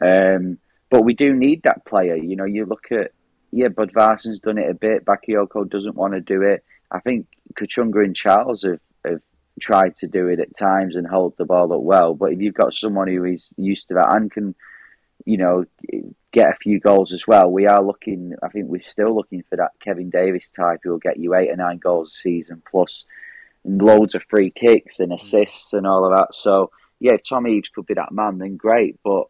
[0.00, 0.58] Um,
[0.90, 2.16] but we do need that player.
[2.16, 3.12] You know, you look at
[3.50, 5.04] yeah, Bodvarsson's done it a bit.
[5.04, 6.64] Bakayoko doesn't want to do it.
[6.90, 9.20] I think Kachunga and Charles have, have
[9.60, 12.14] tried to do it at times and hold the ball up well.
[12.14, 14.54] But if you've got someone who is used to that and can,
[15.24, 15.64] you know,
[16.32, 17.50] get a few goals as well.
[17.50, 20.98] We are looking, I think we're still looking for that Kevin Davies type who will
[20.98, 23.04] get you eight or nine goals a season plus
[23.64, 26.34] loads of free kicks and assists and all of that.
[26.34, 28.98] So, yeah, if Tom Eaves could be that man, then great.
[29.02, 29.28] But,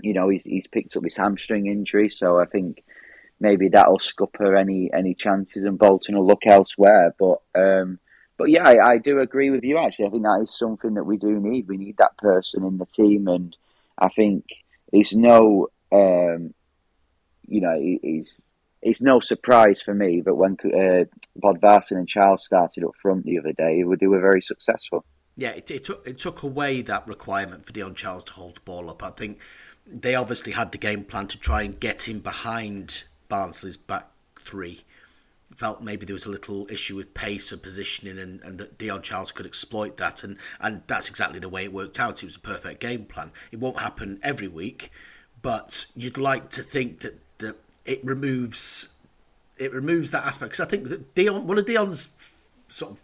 [0.00, 2.08] you know, he's, he's picked up his hamstring injury.
[2.08, 2.82] So I think
[3.38, 7.14] maybe that'll scupper any, any chances and Bolton will look elsewhere.
[7.18, 7.98] But, um,
[8.38, 10.06] but yeah, I, I do agree with you actually.
[10.06, 11.68] I think that is something that we do need.
[11.68, 13.28] We need that person in the team.
[13.28, 13.54] And
[13.98, 14.46] I think
[14.92, 16.54] it's no um,
[17.46, 18.44] you know, it's
[18.82, 21.04] it's no surprise for me that when uh,
[21.42, 25.04] Bodvarsson and Charles started up front the other day, they were very successful.
[25.36, 28.60] Yeah, it, it took it took away that requirement for Dion Charles to hold the
[28.60, 29.02] ball up.
[29.02, 29.38] I think
[29.86, 34.84] they obviously had the game plan to try and get him behind Barnsley's back three,
[35.54, 39.02] felt maybe there was a little issue with pace or positioning, and, and that Dion
[39.02, 42.22] Charles could exploit that, and and that's exactly the way it worked out.
[42.22, 43.32] It was a perfect game plan.
[43.52, 44.90] It won't happen every week,
[45.42, 48.88] but you'd like to think that that it removes
[49.58, 52.10] it removes that aspect because I think that Dion one of Dion's
[52.68, 53.02] sort of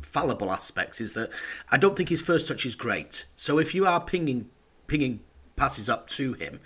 [0.00, 1.30] fallible aspects is that
[1.70, 3.26] I don't think his first touch is great.
[3.36, 4.48] So if you are pinging
[4.86, 5.20] pinging
[5.56, 6.60] passes up to him,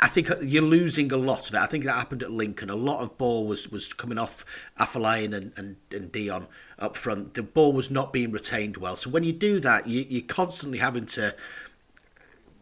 [0.00, 1.58] I think uh, you're losing a lot of it.
[1.58, 2.70] I think that happened at Lincoln.
[2.70, 4.44] A lot of ball was, was coming off
[4.78, 7.34] Afolayan and, and, and Dion up front.
[7.34, 8.96] The ball was not being retained well.
[8.96, 11.36] So when you do that, you, you're constantly having to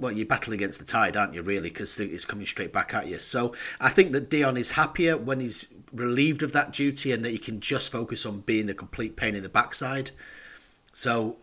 [0.01, 1.69] well, you battle against the tide, aren't you, really?
[1.69, 3.19] Because it's coming straight back at you.
[3.19, 7.31] So I think that Dion is happier when he's relieved of that duty and that
[7.31, 10.11] he can just focus on being a complete pain in the backside.
[10.93, 11.37] So,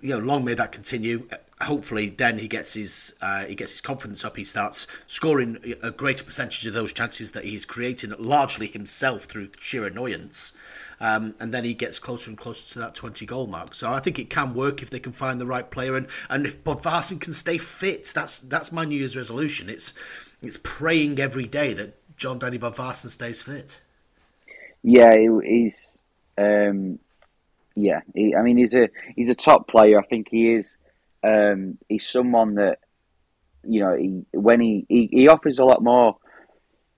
[0.00, 1.28] you know, long may that continue.
[1.60, 4.36] Hopefully, then he gets his uh, he gets his confidence up.
[4.36, 9.50] He starts scoring a greater percentage of those chances that he's creating largely himself through
[9.58, 10.52] sheer annoyance.
[11.00, 13.74] Um, and then he gets closer and closer to that 20 goal mark.
[13.74, 16.46] So I think it can work if they can find the right player, and, and
[16.46, 18.12] if Bodvarsson can stay fit.
[18.14, 19.68] That's that's my New Year's resolution.
[19.68, 19.94] It's
[20.42, 23.80] it's praying every day that Jon Dadi Bodvarsson stays fit.
[24.82, 26.02] Yeah, he's
[26.38, 26.98] um,
[27.74, 28.00] yeah.
[28.14, 29.98] He, I mean, he's a he's a top player.
[29.98, 30.76] I think he is.
[31.22, 32.80] Um, he's someone that
[33.66, 36.18] you know he, when he, he, he offers a lot more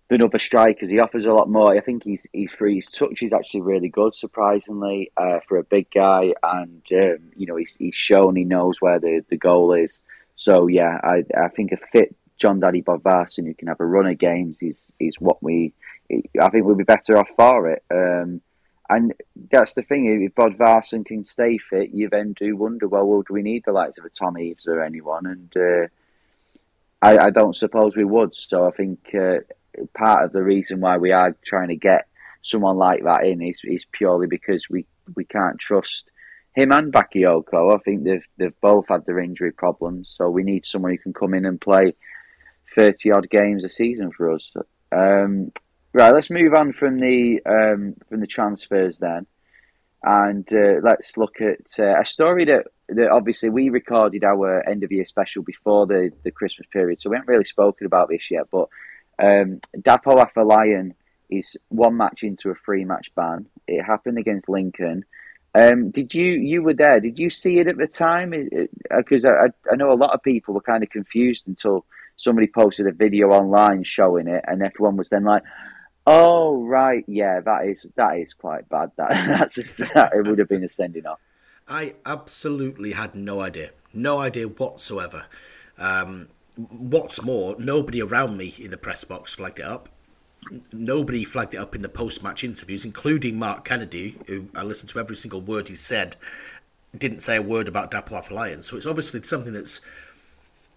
[0.09, 0.91] than other strikers.
[0.91, 1.73] He offers a lot more.
[1.73, 2.77] I think he's he's free.
[2.77, 6.33] His touch is actually really good, surprisingly, uh, for a big guy.
[6.43, 10.01] And um, you know, he's he's shown he knows where the, the goal is.
[10.37, 14.07] So yeah, I I think a fit Jon Dadi Bodvarsson who can have a run
[14.07, 15.73] of games is is what we.
[16.11, 17.83] I think we'll be better off for it.
[17.91, 18.41] Um,
[18.89, 19.15] and
[19.51, 20.23] that's the thing.
[20.23, 23.73] If Bodvarsson can stay fit, you then do wonder, well, well do we need the
[23.73, 25.27] likes of a Tom Eaves or anyone?
[25.27, 25.89] And uh,
[27.03, 28.37] I, I, don't suppose we would.
[28.37, 29.39] So I think uh,
[29.95, 32.07] part of the reason why we are trying to get
[32.43, 36.11] someone like that in is, is purely because we, we can't trust
[36.57, 37.75] him and Bakayoko.
[37.75, 41.13] I think they've they've both had their injury problems, so we need someone who can
[41.13, 41.95] come in and play
[42.75, 44.51] thirty odd games a season for us.
[44.91, 45.53] Um,
[45.93, 49.27] right, let's move on from the um, from the transfers then,
[50.03, 54.83] and uh, let's look at uh, a story that that obviously we recorded our end
[54.83, 58.31] of year special before the the Christmas period, so we haven't really spoken about this
[58.31, 58.69] yet, but
[59.19, 60.93] um, Dapo Afolayan
[61.31, 63.47] is one match into a three match ban.
[63.67, 65.05] It happened against Lincoln.
[65.55, 67.01] Um, did you you were there?
[67.01, 68.35] Did you see it at the time?
[68.91, 72.87] Because I, I know a lot of people were kind of confused until somebody posted
[72.87, 75.43] a video online showing it, and everyone was then like,
[76.07, 78.93] "Oh right, yeah, that is that is quite bad.
[78.97, 79.11] That
[79.57, 81.21] that's that, it would have been a sending off."
[81.67, 85.25] I absolutely had no idea, no idea whatsoever.
[85.79, 89.89] Um, what's more, nobody around me in the press box flagged it up.
[90.73, 94.91] Nobody flagged it up in the post match interviews, including Mark Kennedy, who I listened
[94.91, 96.17] to every single word he said,
[96.97, 98.63] didn't say a word about Dapo Afolayan.
[98.65, 99.81] So it's obviously something that's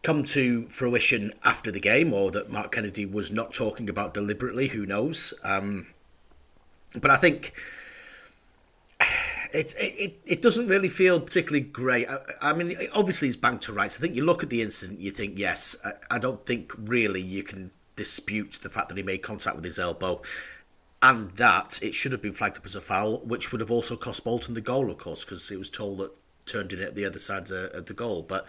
[0.02, 4.70] come to fruition after the game, or that Mark Kennedy was not talking about deliberately,
[4.70, 5.34] who knows.
[5.44, 5.88] Um,
[7.00, 7.54] but I think
[9.54, 12.08] it, it it doesn't really feel particularly great.
[12.10, 13.98] I, I, mean, obviously it's banked to rights.
[13.98, 15.76] I think you look at the incident, you think yes.
[15.84, 19.66] I, I, don't think really you can dispute the fact that he made contact with
[19.66, 20.22] his elbow,
[21.02, 23.96] and that it should have been flagged up as a foul, which would have also
[23.96, 26.12] cost Bolton the goal, of course, because it was told that
[26.46, 28.22] turned in at the other side of, of the goal.
[28.22, 28.48] But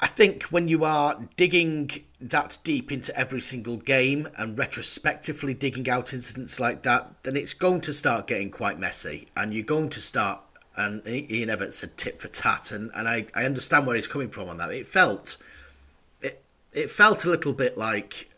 [0.00, 5.88] I think when you are digging that deep into every single game and retrospectively digging
[5.88, 9.88] out incidents like that, then it's going to start getting quite messy, and you're going
[9.90, 10.40] to start.
[10.74, 14.28] And Ian Evatt said tit for tat, and, and I, I understand where he's coming
[14.28, 14.72] from on that.
[14.72, 15.36] It felt
[16.20, 18.28] it it felt a little bit like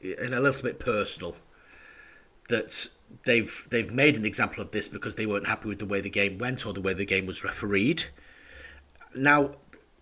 [0.00, 1.36] and a little bit personal
[2.48, 2.88] that
[3.24, 6.10] they've they've made an example of this because they weren't happy with the way the
[6.10, 8.04] game went or the way the game was refereed.
[9.14, 9.52] Now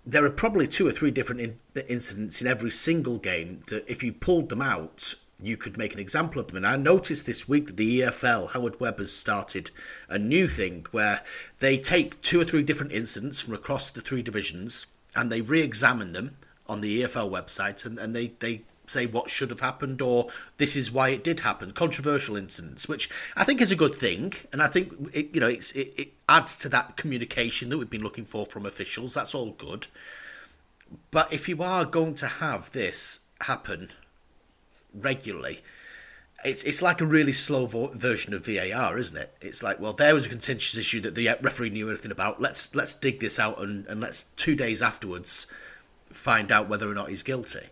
[0.07, 4.05] there are probably two or three different in- incidents in every single game that if
[4.05, 6.59] you pulled them out, you could make an example of them.
[6.59, 9.71] And I noticed this week that the EFL, Howard Webb has started
[10.09, 11.23] a new thing where
[11.59, 15.61] they take two or three different incidents from across the three divisions and they re
[15.61, 16.37] examine them
[16.69, 20.29] on the EFL website and, and they, they say what should have happened or
[20.59, 21.73] this is why it did happen.
[21.73, 25.49] Controversial incidents, which I think is a good thing, and I think it, you know
[25.49, 29.15] it, it adds to that communication that we've been looking for from officials.
[29.15, 29.87] That's all good.
[31.11, 33.91] But if you are going to have this happen
[34.95, 35.61] regularly,
[36.45, 39.35] it's it's like a really slow vo- version of VAR, isn't it?
[39.41, 42.41] It's like, well, there was a contentious issue that the referee knew anything about.
[42.41, 45.47] Let's let's dig this out and, and let's two days afterwards
[46.13, 47.69] find out whether or not he's guilty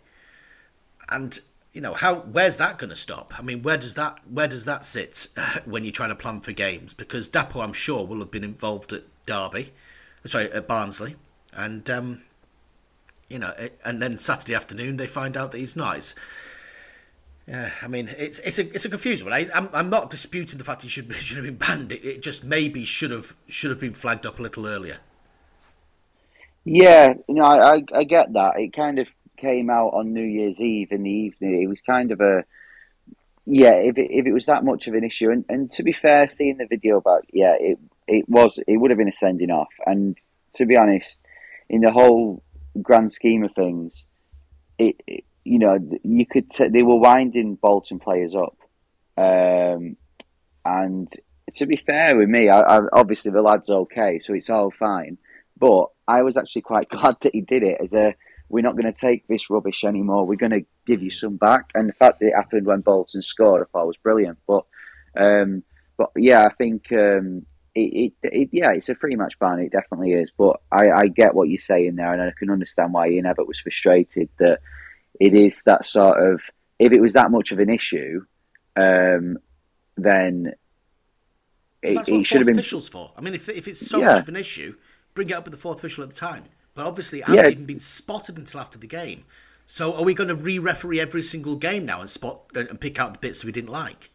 [1.09, 1.39] and
[1.73, 3.35] you know how where's that going to stop?
[3.39, 5.29] I mean, where does that where does that sit
[5.65, 6.95] when you're trying to plan for games?
[6.95, 9.73] Because Dapo, I'm sure, will have been involved at Derby,
[10.25, 11.17] sorry, at Barnsley,
[11.53, 12.23] and um,
[13.29, 13.53] you know,
[13.85, 15.77] and then Saturday afternoon they find out that he's.
[15.77, 16.15] It's,
[17.47, 19.35] yeah, I mean, it's it's a it's a confusing one.
[19.35, 21.93] I, I'm I'm not disputing the fact he should should have been banned.
[21.93, 24.99] It, it just maybe should have should have been flagged up a little earlier.
[26.65, 28.59] Yeah, you know, I, I, I get that.
[28.59, 29.07] It kind of
[29.45, 31.63] came out on New Year's Eve in the evening.
[31.63, 32.45] It was kind of a
[33.47, 33.75] yeah.
[33.75, 36.29] If it, if it was that much of an issue, and, and to be fair,
[36.29, 39.73] seeing the video about yeah, it it was it would have been a sending off.
[39.85, 40.17] And
[40.55, 41.21] to be honest,
[41.69, 42.43] in the whole
[42.81, 44.05] grand scheme of things,
[44.79, 48.57] it, it you know you could t- they were winding Bolton players up,
[49.19, 49.97] um,
[50.65, 51.13] and
[51.55, 55.19] to be fair with me, I, I, obviously the lad's okay, so it's all fine.
[55.57, 58.15] But I was actually quite glad that he did it as a
[58.49, 60.27] we're not going to take this rubbish anymore.
[60.27, 61.71] We're going to give you some back.
[61.75, 64.39] And the fact that it happened when Bolton scored, I thought was brilliant.
[64.47, 64.65] But
[65.17, 65.63] um,
[65.97, 69.61] but yeah, I think um, it, it, it, yeah, it's a free match ban.
[69.61, 70.31] It definitely is.
[70.31, 73.47] But I, I get what you're saying there, and I can understand why Ian Evatt
[73.47, 74.61] was frustrated that
[75.21, 76.43] it is that sort of
[76.79, 78.25] if it was that much of an issue,
[78.77, 79.39] um,
[79.97, 80.53] then
[81.83, 83.13] it, it should have been officials for.
[83.17, 84.07] I mean, if if it's so yeah.
[84.07, 84.77] much of an issue,
[85.15, 86.45] bring it up with the fourth official at the time.
[86.75, 87.53] But obviously, it hasn't yeah.
[87.53, 89.25] even been spotted until after the game.
[89.67, 93.15] So, are we going to re-referee every single game now and spot and pick out
[93.15, 94.11] the bits we didn't like?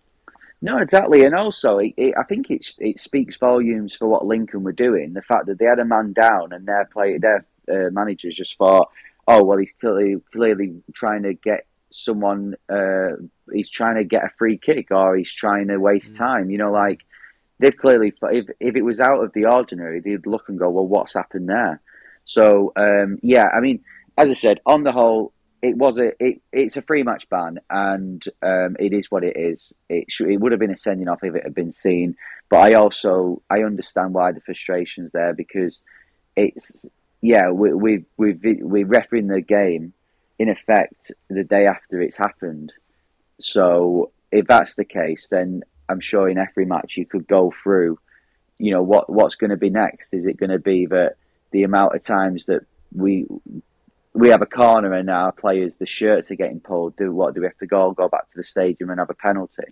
[0.61, 4.63] No, exactly, and also it, it, I think it it speaks volumes for what Lincoln
[4.63, 5.13] were doing.
[5.13, 8.57] The fact that they had a man down and their play their uh, managers just
[8.57, 8.89] thought,
[9.27, 13.11] oh well, he's clearly clearly trying to get someone, uh,
[13.53, 16.17] he's trying to get a free kick or he's trying to waste mm.
[16.17, 16.49] time.
[16.49, 17.05] You know, like
[17.59, 20.85] they've clearly if if it was out of the ordinary, they'd look and go, well,
[20.87, 21.81] what's happened there?
[22.29, 23.83] So um, yeah, I mean,
[24.15, 27.57] as I said, on the whole, it was a it, it's a free match ban,
[27.71, 29.73] and um, it is what it is.
[29.89, 32.15] It it would have been a sending off if it had been seen,
[32.47, 35.81] but I also I understand why the frustrations there because
[36.35, 36.85] it's
[37.21, 39.93] yeah we we we we refereeing the game
[40.37, 42.73] in effect the day after it's happened.
[43.39, 47.97] So if that's the case, then I'm sure in every match you could go through.
[48.59, 50.13] You know what what's going to be next?
[50.13, 51.15] Is it going to be that
[51.51, 52.61] the amount of times that
[52.93, 53.25] we
[54.13, 56.95] we have a corner and our players, the shirts are getting pulled.
[56.97, 57.35] Do what?
[57.35, 59.63] Do we have to go go back to the stadium and have a penalty?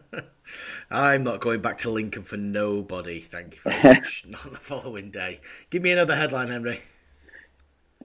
[0.90, 3.20] I'm not going back to Lincoln for nobody.
[3.20, 4.24] Thank you very much.
[4.28, 5.40] not the following day.
[5.70, 6.80] Give me another headline, Henry.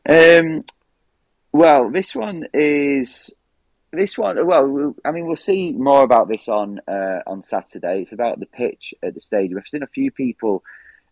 [0.08, 0.64] Um.
[1.54, 3.34] Well, this one is
[3.92, 4.46] this one.
[4.46, 8.02] Well, I mean, we'll see more about this on uh, on Saturday.
[8.02, 9.60] It's about the pitch at the stadium.
[9.60, 10.64] I've seen a few people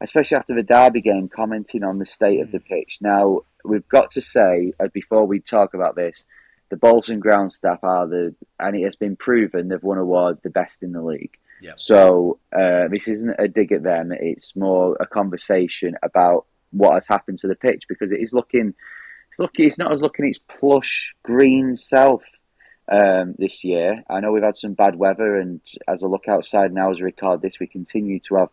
[0.01, 2.97] especially after the Derby game, commenting on the state of the pitch.
[3.01, 6.25] Now, we've got to say, uh, before we talk about this,
[6.69, 10.49] the Bolton ground staff are the, and it has been proven they've won awards the
[10.49, 11.37] best in the league.
[11.61, 11.79] Yep.
[11.79, 17.07] So uh, this isn't a dig at them; it's more a conversation about what has
[17.07, 18.73] happened to the pitch because it is looking,
[19.29, 22.23] it's looking, it's not as looking its plush green self
[22.89, 24.03] um, this year.
[24.09, 27.03] I know we've had some bad weather, and as I look outside now as I
[27.03, 28.49] record this, we continue to have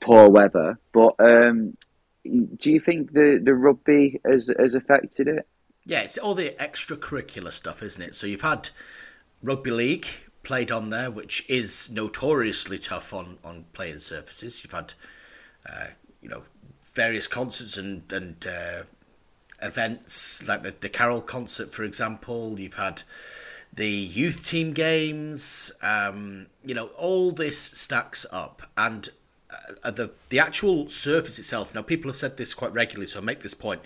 [0.00, 0.78] poor weather.
[0.92, 1.76] But um,
[2.24, 5.46] do you think the, the rugby has has affected it?
[5.84, 8.14] Yeah, it's all the extracurricular stuff, isn't it?
[8.14, 8.70] So you've had
[9.42, 10.06] rugby league
[10.42, 14.62] played on there, which is notoriously tough on, on playing surfaces.
[14.62, 14.94] You've had,
[15.68, 15.88] uh,
[16.20, 16.42] you know,
[16.84, 18.82] various concerts and and uh,
[19.62, 22.58] events like the, the Carol concert, for example.
[22.58, 23.02] You've had
[23.72, 25.70] the youth team games.
[25.82, 29.08] Um, you know, all this stacks up, and
[29.82, 31.74] uh, the the actual surface itself.
[31.74, 33.80] Now, people have said this quite regularly, so I make this point.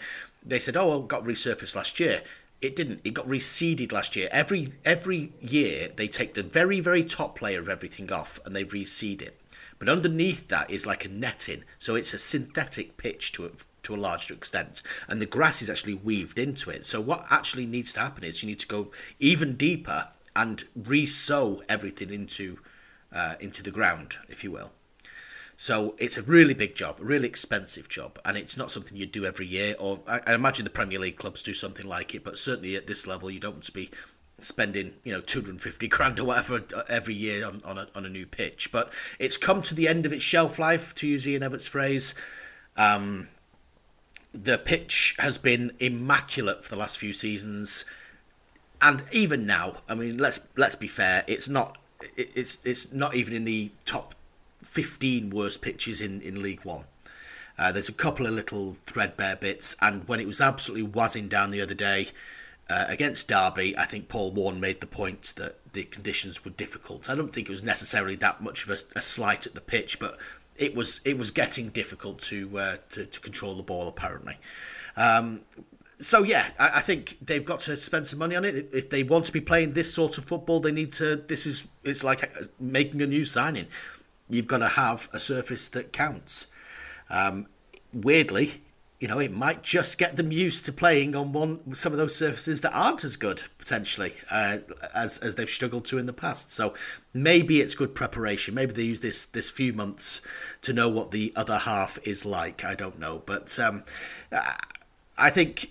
[0.45, 2.23] They said, "Oh, well, it got resurfaced last year."
[2.61, 3.01] It didn't.
[3.05, 4.29] It got reseeded last year.
[4.33, 8.65] Every every year they take the very very top layer of everything off and they
[8.65, 9.41] reseed it.
[9.79, 13.51] But underneath that is like a netting, so it's a synthetic pitch to a,
[13.85, 16.85] to a large extent, and the grass is actually weaved into it.
[16.85, 21.63] So what actually needs to happen is you need to go even deeper and re-sow
[21.67, 22.59] everything into
[23.11, 24.71] uh, into the ground, if you will.
[25.61, 29.13] So it's a really big job, a really expensive job, and it's not something you'd
[29.13, 29.77] do every year.
[29.79, 32.87] Or I, I imagine the Premier League clubs do something like it, but certainly at
[32.87, 33.91] this level, you don't want to be
[34.39, 38.25] spending you know 250 grand or whatever every year on, on, a, on a new
[38.25, 38.73] pitch.
[38.73, 42.15] But it's come to the end of its shelf life, to use Ian Evatt's phrase.
[42.79, 43.29] Um,
[44.33, 47.85] the pitch has been immaculate for the last few seasons,
[48.81, 51.77] and even now, I mean, let's let's be fair, it's not
[52.17, 54.15] it's it's not even in the top
[54.63, 56.85] 15 worst pitches in, in League One.
[57.59, 61.51] Uh, there's a couple of little threadbare bits, and when it was absolutely whizzing down
[61.51, 62.09] the other day,
[62.71, 67.11] Uh, against Derby, I think Paul Warne made the point that the conditions were difficult.
[67.11, 69.99] I don't think it was necessarily that much of a, a slight at the pitch,
[69.99, 70.19] but
[70.57, 74.37] it was it was getting difficult to uh, to, to, control the ball apparently.
[74.97, 75.41] Um,
[75.99, 78.69] so yeah, I, I, think they've got to spend some money on it.
[78.73, 81.17] If they want to be playing this sort of football, they need to.
[81.17, 83.67] This is it's like making a new signing.
[84.31, 86.47] You've got to have a surface that counts.
[87.11, 87.47] Um,
[87.93, 88.63] weirdly,
[89.01, 92.15] you know, it might just get them used to playing on one some of those
[92.15, 94.59] surfaces that aren't as good potentially uh,
[94.95, 96.51] as as they've struggled to in the past.
[96.51, 96.75] So
[97.15, 98.55] maybe it's good preparation.
[98.55, 100.21] Maybe they use this this few months
[100.63, 102.63] to know what the other half is like.
[102.63, 103.85] I don't know, but um,
[105.17, 105.71] I think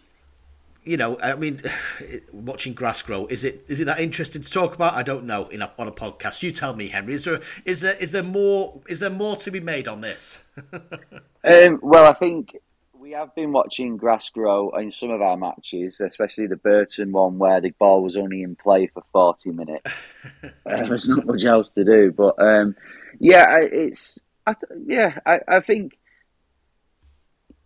[0.90, 1.62] you know, I mean,
[2.34, 4.96] watching grass grow is it is it that interesting to talk about?
[4.96, 5.48] I don't know.
[5.50, 7.14] In a, on a podcast, you tell me, Henry.
[7.14, 10.44] Is there is there is there more is there more to be made on this?
[10.74, 12.58] um, well, I think
[13.00, 17.38] we have been watching grass grow in some of our matches, especially the Burton one
[17.38, 20.12] where the ball was only in play for forty minutes.
[20.44, 22.76] uh, there's not much else to do, but um,
[23.20, 24.56] yeah, it's I,
[24.88, 25.99] yeah, I, I think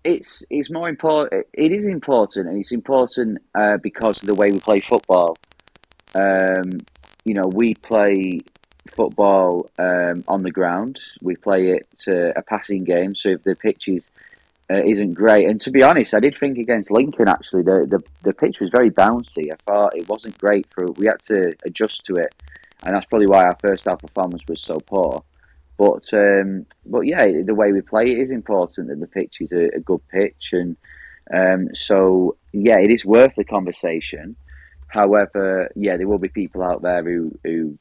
[0.04, 1.48] it's it's more important.
[1.54, 5.38] It is important, and it's important uh, because of the way we play football.
[6.16, 6.80] Um,
[7.26, 8.42] you know, we play
[8.88, 11.00] football um, on the ground.
[11.22, 13.16] We play it uh, a passing game.
[13.16, 14.12] So if the pitch is
[14.70, 18.04] uh, isn't great, and to be honest, I did think against Lincoln actually the, the
[18.24, 19.52] the pitch was very bouncy.
[19.52, 20.86] I thought it wasn't great for.
[20.92, 22.36] We had to adjust to it,
[22.84, 25.24] and that's probably why our first half performance was so poor.
[25.78, 29.52] But um, but yeah, the way we play it is important that the pitch is
[29.52, 30.78] a, a good pitch, and
[31.34, 34.36] um, so yeah, it is worth the conversation.
[34.88, 37.78] However, yeah, there will be people out there who who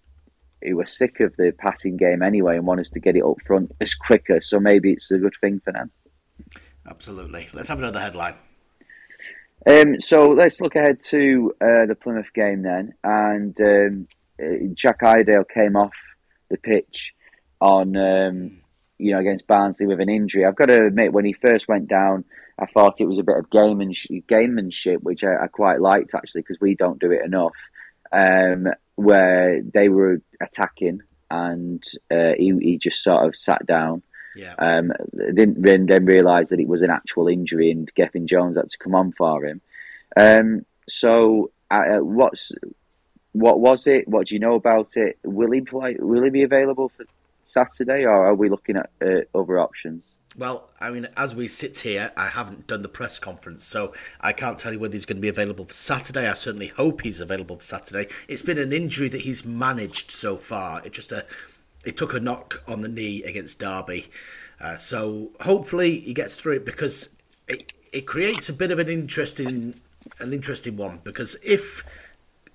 [0.62, 3.36] who are sick of the passing game anyway and want us to get it up
[3.46, 4.40] front as quicker.
[4.40, 5.90] So maybe it's a good thing for them.
[6.88, 7.48] Absolutely.
[7.52, 8.34] Let's have another headline.
[9.68, 12.94] Um, so let's look ahead to uh, the Plymouth game then.
[13.04, 14.08] And um,
[14.42, 15.92] uh, Jack Iredale came off
[16.48, 17.14] the pitch
[17.62, 18.58] on um,
[18.98, 20.44] you know against Barnsley with an injury.
[20.44, 22.24] I've got to admit, when he first went down,
[22.58, 26.42] I thought it was a bit of gamemanship, gamemanship which I, I quite liked actually
[26.42, 27.52] because we don't do it enough.
[28.12, 31.00] Um, where they were attacking
[31.30, 34.02] and uh, he, he just sort of sat down.
[34.36, 34.54] Yeah.
[34.58, 34.92] Um,
[35.34, 38.78] didn't then, then realise that it was an actual injury and Gethin Jones had to
[38.78, 39.60] come on for him.
[40.14, 42.52] Um, so uh, what's
[43.32, 44.06] what was it?
[44.08, 45.18] What do you know about it?
[45.24, 45.96] Will he play?
[45.98, 47.06] Will he be available for
[47.52, 50.02] Saturday, or are we looking at uh, other options?
[50.36, 54.32] Well, I mean, as we sit here, I haven't done the press conference, so I
[54.32, 56.26] can't tell you whether he's going to be available for Saturday.
[56.26, 58.10] I certainly hope he's available for Saturday.
[58.28, 60.80] It's been an injury that he's managed so far.
[60.86, 61.28] It just a, uh,
[61.84, 64.06] it took a knock on the knee against Derby,
[64.60, 67.10] uh, so hopefully he gets through it because
[67.48, 69.74] it it creates a bit of an interesting
[70.20, 71.82] an interesting one because if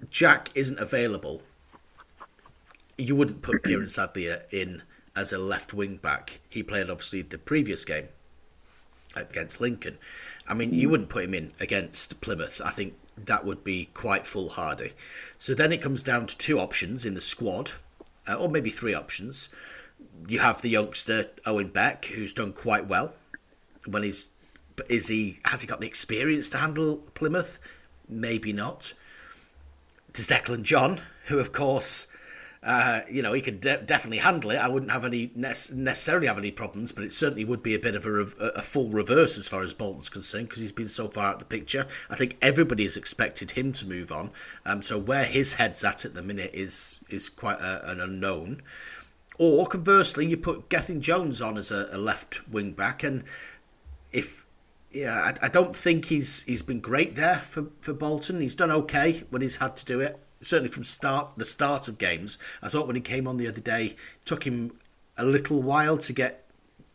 [0.10, 1.43] Jack isn't available,
[2.98, 4.82] you wouldn't put Kieran Sadlier in
[5.18, 6.39] as a left wing back.
[6.47, 8.07] He played obviously the previous game
[9.15, 9.97] against Lincoln.
[10.47, 12.61] I mean, you wouldn't put him in against Plymouth.
[12.63, 14.91] I think that would be quite foolhardy.
[15.39, 17.72] So then it comes down to two options in the squad,
[18.30, 19.49] uh, or maybe three options.
[20.28, 23.15] You have the youngster Owen Beck, who's done quite well.
[23.88, 24.30] When he's,
[24.88, 27.59] is he has he got the experience to handle Plymouth?
[28.07, 28.93] Maybe not.
[30.13, 32.05] There's Declan John, who of course
[32.68, 34.57] uh, you know, he could de- definitely handle it.
[34.57, 37.80] I wouldn't have any ne- necessarily have any problems, but it certainly would be a
[37.80, 40.89] bit of a, re- a full reverse as far as Bolton's concerned because he's been
[40.89, 41.88] so far out of the picture.
[42.09, 44.32] I think everybody has expected him to move on.
[44.65, 48.61] Um, so where his head's at at the minute is is quite a, an unknown.
[49.38, 53.24] Or conversely, you put Gethin Jones on as a, a left wing back, and
[54.11, 54.45] if
[54.91, 58.41] yeah, I, I don't think he's he's been great there for, for Bolton.
[58.41, 61.98] He's done okay when he's had to do it certainly from start the start of
[61.98, 62.38] games.
[62.62, 64.80] I thought when he came on the other day, took him
[65.18, 66.46] a little while to get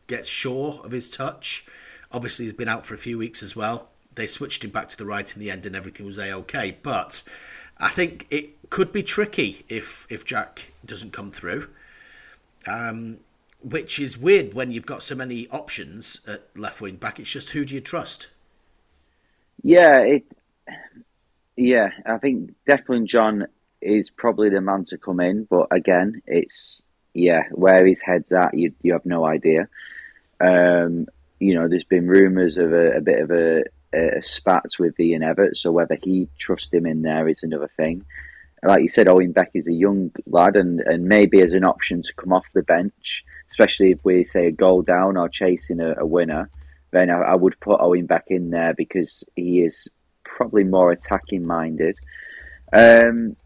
[0.07, 1.64] get sure of his touch.
[2.11, 3.88] Obviously, he's been out for a few weeks as well.
[4.14, 6.76] They switched him back to the right in the end, and everything was a okay.
[6.82, 7.22] But
[7.78, 11.68] I think it could be tricky if if Jack doesn't come through.
[12.66, 13.18] Um,
[13.62, 17.20] which is weird when you've got so many options at left wing back.
[17.20, 18.28] It's just who do you trust?
[19.62, 20.24] Yeah, it
[21.57, 23.46] yeah, I think Declan John
[23.80, 26.82] is probably the man to come in, but again, it's
[27.14, 29.68] yeah, where his head's at, you you have no idea.
[30.40, 31.07] Um,
[31.38, 35.22] you know, there's been rumours of a, a, bit of a, a spat with Ian
[35.22, 38.05] Evatt, so whether he trusts him in there is another thing.
[38.62, 42.00] Like you said, Owen Beck is a young lad, and, and maybe as an option
[42.03, 45.94] to come off the bench, especially if we say a goal down or chasing a,
[45.98, 46.48] a winner,
[46.92, 49.88] then I, I would put Owen Beck in there because he is
[50.24, 51.98] probably more attacking minded.
[52.72, 53.36] Um,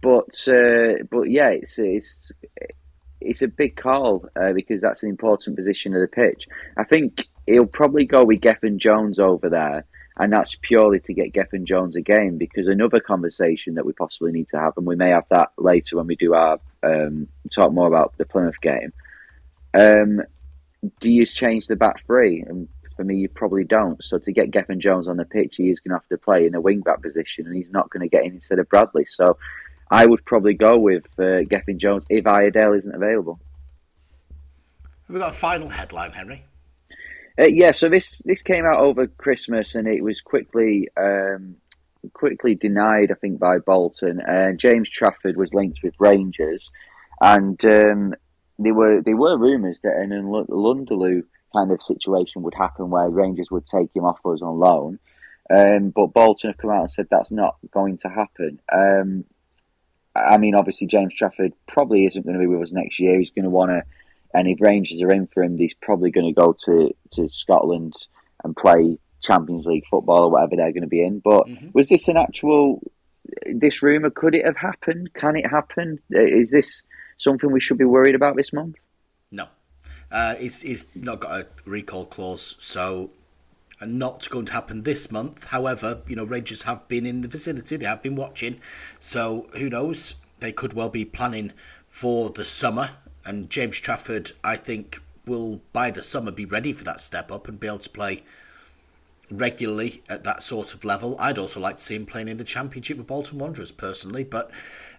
[0.00, 2.32] but uh, but yeah, it's it's
[3.20, 6.48] it's a big call uh, because that's an important position of the pitch.
[6.76, 9.84] I think he'll probably go with Gethin Jones over there,
[10.18, 12.38] and that's purely to get Gethin Jones again.
[12.38, 15.96] Because another conversation that we possibly need to have, and we may have that later
[15.96, 18.92] when we do our um, talk more about the Plymouth game.
[19.74, 20.22] Um,
[21.00, 22.42] do you change the back three?
[22.46, 24.02] And for me, you probably don't.
[24.02, 26.46] So to get Gethin Jones on the pitch, he is going to have to play
[26.46, 29.04] in a wing back position, and he's not going to get in instead of Bradley.
[29.04, 29.38] So
[29.90, 33.38] I would probably go with uh, Gethin Jones if Iredale isn't available.
[35.06, 36.44] Have we got a final headline, Henry?
[37.38, 41.56] Uh, yeah, so this this came out over Christmas, and it was quickly um,
[42.12, 44.20] quickly denied, I think, by Bolton.
[44.20, 46.70] Uh, James Trafford was linked with Rangers,
[47.20, 48.14] and um,
[48.58, 51.24] there were there were rumours that a Nlundulu
[51.56, 54.98] kind of situation would happen where Rangers would take him off us on loan.
[55.48, 58.60] Um, but Bolton have come out and said that's not going to happen.
[58.72, 59.24] Um,
[60.14, 63.18] I mean, obviously, James Trafford probably isn't going to be with us next year.
[63.18, 63.82] He's going to want to,
[64.34, 67.94] and if Rangers are in for him, he's probably going to go to, to Scotland
[68.42, 71.20] and play Champions League football or whatever they're going to be in.
[71.20, 71.68] But mm-hmm.
[71.74, 72.80] was this an actual,
[73.54, 75.14] this rumour, could it have happened?
[75.14, 76.00] Can it happen?
[76.10, 76.82] Is this
[77.18, 78.76] something we should be worried about this month?
[79.30, 79.46] No.
[80.10, 83.10] Uh, he's, he's not got a recall clause, so
[83.84, 85.44] not going to happen this month.
[85.48, 88.60] However, you know, Rangers have been in the vicinity, they have been watching,
[88.98, 90.14] so who knows?
[90.40, 91.52] They could well be planning
[91.88, 92.90] for the summer.
[93.24, 97.48] And James Trafford, I think, will by the summer be ready for that step up
[97.48, 98.22] and be able to play
[99.30, 101.16] regularly at that sort of level.
[101.18, 104.50] I'd also like to see him playing in the Championship with Bolton Wanderers personally, but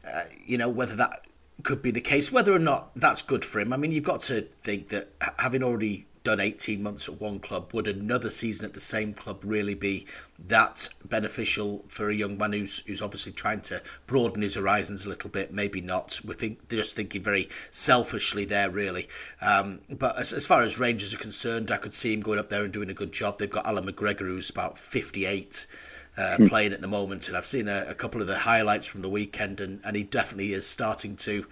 [0.05, 1.26] uh, you know whether that
[1.63, 3.73] could be the case, whether or not that's good for him.
[3.73, 7.73] I mean, you've got to think that having already done 18 months at one club,
[7.73, 10.05] would another season at the same club really be
[10.37, 15.09] that beneficial for a young man who's who's obviously trying to broaden his horizons a
[15.09, 15.53] little bit?
[15.53, 16.19] Maybe not.
[16.25, 19.07] We think they're just thinking very selfishly there, really.
[19.41, 22.49] Um, but as, as far as Rangers are concerned, I could see him going up
[22.49, 23.39] there and doing a good job.
[23.39, 25.65] They've got Allan McGregor, who's about 58.
[26.17, 26.47] Uh, hmm.
[26.47, 29.09] playing at the moment, and I've seen a, a couple of the highlights from the
[29.09, 31.45] weekend, and, and he definitely is starting to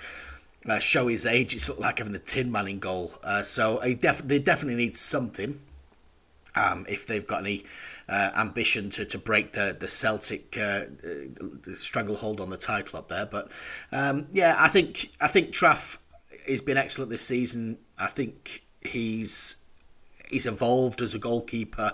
[0.68, 1.54] uh, show his age.
[1.54, 3.14] It's sort of like having the Tin Man in goal.
[3.24, 5.60] Uh, so def- they definitely need something
[6.56, 7.64] um, if they've got any
[8.08, 13.08] uh, ambition to, to break the the Celtic uh, uh, stranglehold on the title up
[13.08, 13.26] there.
[13.26, 13.50] But
[13.92, 15.98] um, yeah, I think I think Traff
[16.48, 17.78] has been excellent this season.
[17.98, 19.58] I think he's
[20.30, 21.94] he's evolved as a goalkeeper.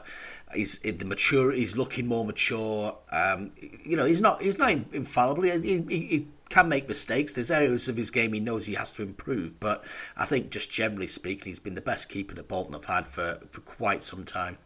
[0.54, 1.52] He's the mature.
[1.52, 2.98] He's looking more mature.
[3.12, 3.52] Um,
[3.86, 4.42] you know, he's not.
[4.42, 5.44] He's not infallible.
[5.44, 7.34] He, he, he can make mistakes.
[7.34, 9.84] There's areas of his game he knows he has to improve, but
[10.18, 13.40] I think just generally speaking, he's been the best keeper that Bolton have had for,
[13.50, 14.58] for quite some time.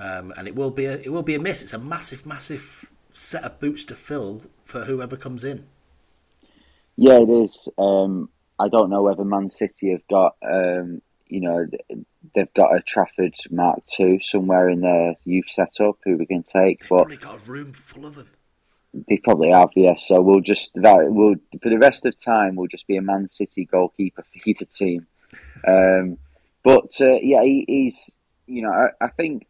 [0.00, 1.62] Um, and it will be a it will be a miss.
[1.62, 5.66] It's a massive, massive set of boots to fill for whoever comes in.
[6.96, 7.68] Yeah, it is.
[7.78, 11.66] Um, I don't know whether Man City have got um, you know
[12.34, 16.80] they've got a Trafford Mark II somewhere in their youth setup who we can take.
[16.80, 18.30] They've but probably got a room full of them.
[19.08, 20.06] They probably have, yes.
[20.06, 23.28] So we'll just that will for the rest of time we'll just be a Man
[23.28, 25.06] City goalkeeper feeder team.
[25.66, 26.18] Um,
[26.62, 28.16] but uh, yeah, he, he's
[28.46, 29.46] you know I, I, think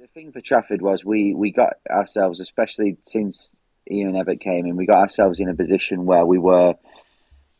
[0.00, 3.52] the thing for Trafford was we we got ourselves, especially since
[3.90, 6.74] Ian Evatt came in, we got ourselves in a position where we were.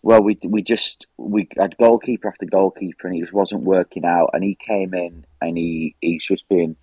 [0.03, 4.31] Well, we we just we had goalkeeper after goalkeeper, and it just wasn't working out.
[4.33, 6.77] And he came in, and he he's just been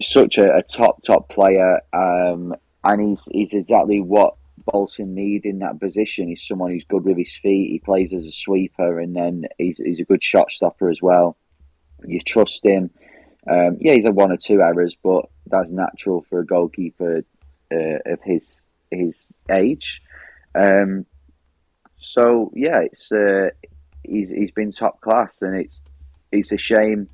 [0.00, 1.80] such a, a top top player.
[1.92, 4.34] Um, and he's he's exactly what
[4.64, 6.28] Bolton need in that position.
[6.28, 7.70] He's someone who's good with his feet.
[7.70, 11.36] He plays as a sweeper, and then he's he's a good shot stopper as well.
[12.06, 12.90] You trust him.
[13.48, 17.24] Um, yeah, he's had one or two errors, but that's natural for a goalkeeper
[17.72, 20.02] uh, of his his age.
[20.54, 21.06] Um,
[22.04, 23.48] so yeah, it's uh,
[24.02, 25.80] he's he's been top class, and it's
[26.30, 27.08] it's a shame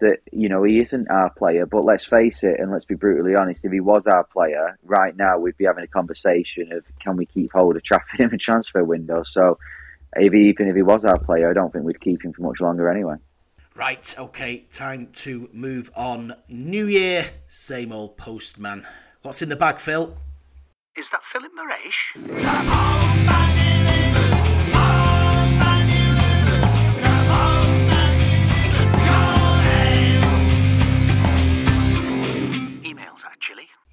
[0.00, 1.66] that you know he isn't our player.
[1.66, 3.64] But let's face it, and let's be brutally honest.
[3.64, 7.26] If he was our player right now, we'd be having a conversation of can we
[7.26, 9.22] keep hold of Trafford in the transfer window.
[9.24, 9.58] So,
[10.14, 12.42] if he, even if he was our player, I don't think we'd keep him for
[12.42, 13.16] much longer anyway.
[13.74, 14.14] Right.
[14.18, 14.66] Okay.
[14.70, 16.34] Time to move on.
[16.48, 18.86] New year, same old postman.
[19.22, 20.16] What's in the bag, Phil?
[20.96, 22.14] Is that Philip Moresh?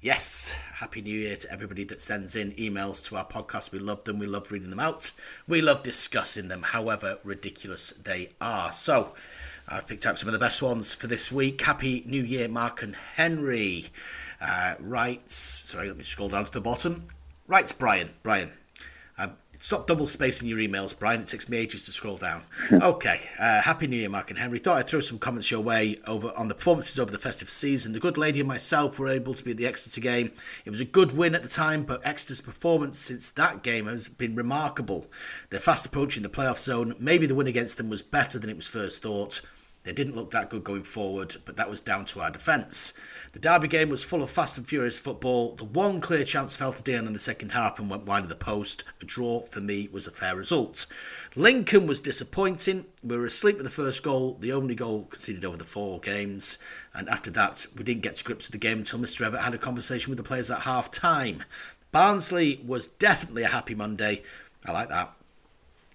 [0.00, 3.72] Yes, Happy New Year to everybody that sends in emails to our podcast.
[3.72, 4.18] We love them.
[4.18, 5.12] We love reading them out.
[5.48, 8.70] We love discussing them, however ridiculous they are.
[8.72, 9.14] So,
[9.68, 11.60] I've picked out some of the best ones for this week.
[11.62, 13.86] Happy New Year, Mark and Henry.
[14.40, 17.04] Uh, writes, sorry, let me scroll down to the bottom.
[17.46, 18.10] Writes Brian.
[18.22, 18.52] Brian.
[19.58, 21.20] Stop double spacing your emails, Brian.
[21.20, 22.42] It takes me ages to scroll down.
[22.70, 23.20] okay.
[23.38, 24.58] Uh, Happy New Year, Mark and Henry.
[24.58, 27.92] Thought I'd throw some comments your way over on the performances over the festive season.
[27.92, 30.32] The good lady and myself were able to be at the Exeter game.
[30.64, 34.08] It was a good win at the time, but Exeter's performance since that game has
[34.08, 35.06] been remarkable.
[35.50, 36.94] They're fast approaching the playoff zone.
[36.98, 39.40] Maybe the win against them was better than it was first thought.
[39.86, 42.92] They didn't look that good going forward, but that was down to our defence.
[43.30, 45.54] The Derby game was full of fast and furious football.
[45.54, 48.28] The one clear chance fell to Dean in the second half and went wide of
[48.28, 48.82] the post.
[49.00, 50.86] A draw for me was a fair result.
[51.36, 52.86] Lincoln was disappointing.
[53.04, 56.58] We were asleep with the first goal, the only goal conceded over the four games,
[56.92, 59.30] and after that, we didn't get to grips with the game until Mr.
[59.30, 61.44] Evatt had a conversation with the players at half time.
[61.92, 64.24] Barnsley was definitely a happy Monday.
[64.64, 65.15] I like that.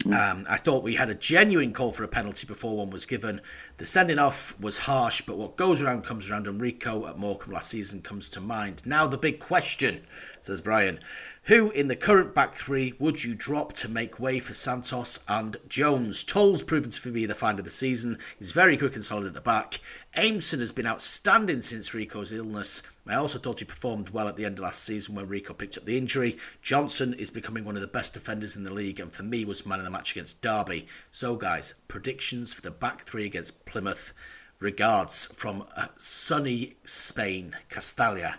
[0.06, 3.42] Um, I thought we had a genuine call for a penalty before one was given.
[3.78, 7.54] The sending off was harsh, but what goes around comes around, and Rico at Morecambe
[7.54, 8.82] last season comes to mind.
[8.86, 10.06] Now, the big question,
[10.42, 11.00] says Brian
[11.46, 15.58] who in the current back three would you drop to make way for Santos and
[15.68, 16.24] Jones?
[16.24, 18.20] Toal's proven to be the find of the season.
[18.38, 19.80] He's very quick and solid at the back.
[20.16, 22.84] Aimson has been outstanding since Rico's illness.
[23.08, 25.78] I also thought he performed well at the end of last season when Rico picked
[25.78, 26.38] up the injury.
[26.62, 29.66] Johnston is becoming one of the best defenders in the league and for me was
[29.66, 30.86] man of the match against Derby.
[31.10, 34.14] So guys, predictions for the back three against Plymouth.
[34.60, 38.36] Regards from uh, sunny Spain, Castalia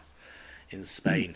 [0.70, 1.34] in Spain.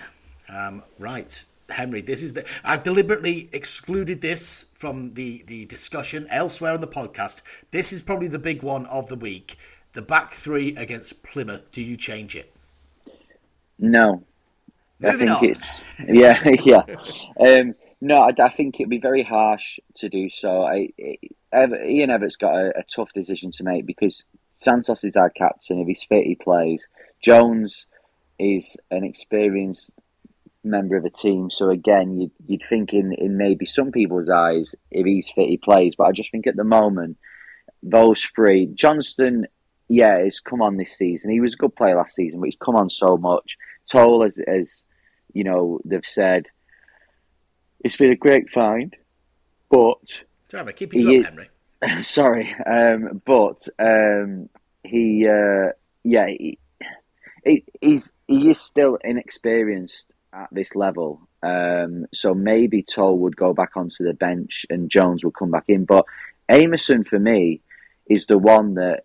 [0.48, 2.44] Um, right, Henry, this is the.
[2.64, 7.42] I've deliberately excluded this from the the discussion elsewhere on the podcast.
[7.70, 9.56] This is probably the big one of the week.
[9.92, 11.70] The back three against Plymouth.
[11.72, 12.54] Do you change it?
[13.78, 14.22] No.
[14.98, 15.44] Moving I think on.
[15.50, 16.84] it's yeah,
[17.38, 17.58] yeah.
[17.60, 20.62] Um, no, I, I think it'd be very harsh to do so.
[20.62, 20.90] I,
[21.52, 24.24] Ever, Ian Evatt's got a, a tough decision to make because
[24.56, 25.80] Santos is our captain.
[25.80, 26.88] If he's fit, he plays.
[27.20, 27.86] Jones
[28.38, 29.92] is an experienced
[30.66, 31.50] member of a team.
[31.50, 35.56] So again, you'd, you'd think in, in maybe some people's eyes, if he's fit, he
[35.56, 35.94] plays.
[35.96, 37.16] But I just think at the moment,
[37.82, 39.46] those three, Johnston,
[39.88, 41.30] yeah, has come on this season.
[41.30, 43.56] He was a good player last season, but he's come on so much.
[43.90, 44.84] Toal, as, as
[45.32, 46.46] you know, they've said,
[47.80, 48.96] it's been a great find,
[49.70, 49.98] but
[50.50, 51.48] Sorry, keep you up, Henry.
[52.02, 54.48] sorry, um, but um,
[54.82, 56.58] he, uh, yeah, he,
[57.44, 61.20] he, he's he is still inexperienced at this level.
[61.42, 65.64] Um, so maybe Toal would go back onto the bench and Jones would come back
[65.68, 65.84] in.
[65.84, 66.04] But
[66.50, 67.60] Aimson for me
[68.06, 69.04] is the one that,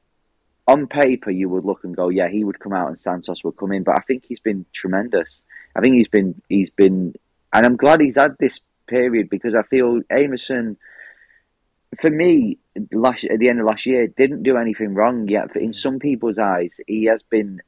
[0.68, 3.58] on paper, you would look and go, yeah, he would come out and Santos would
[3.58, 3.84] come in.
[3.84, 5.42] But I think he's been tremendous.
[5.76, 7.16] I think he's been he's been,
[7.54, 10.76] and I'm glad he's had this period because I feel Aimson
[12.00, 12.58] for me,
[12.92, 15.56] last at the end of last year, didn't do anything wrong yet.
[15.56, 17.62] In some people's eyes, he has been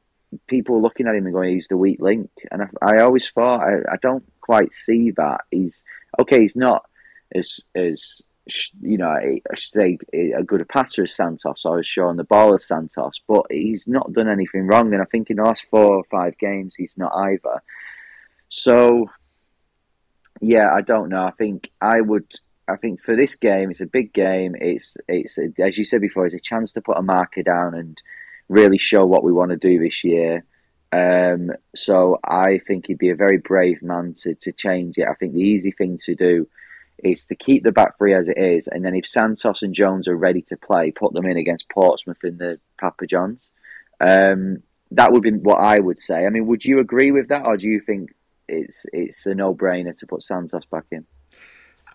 [0.48, 3.62] people looking at him and going, "He's the weak link." And I, I always thought,
[3.62, 5.42] I, I don't quite see that.
[5.52, 5.84] He's
[6.20, 6.42] okay.
[6.42, 6.86] He's not
[7.34, 8.22] as as
[8.82, 9.18] you know,
[9.56, 13.46] say a good a passer as Santos or as showing the ball as Santos, but
[13.50, 14.94] he's not done anything wrong.
[14.94, 17.64] And I think in the last four or five games, he's not either.
[18.50, 19.10] So,
[20.42, 21.24] yeah, I don't know.
[21.24, 22.32] I think I would.
[22.68, 24.56] I think for this game, it's a big game.
[24.60, 28.02] It's it's as you said before, it's a chance to put a marker down and
[28.54, 30.46] really show what we want to do this year.
[30.92, 35.08] Um, so I think he'd be a very brave man to, to change it.
[35.10, 36.48] I think the easy thing to do
[37.04, 40.08] is to keep the back three as it is, and then if Santos and Jones
[40.08, 43.50] are ready to play, put them in against Portsmouth in the Papa Johns.
[44.00, 46.26] Um, that would be what I would say.
[46.26, 48.14] I mean, would you agree with that, or do you think
[48.48, 51.06] it's it's a no brainer to put Santos back in?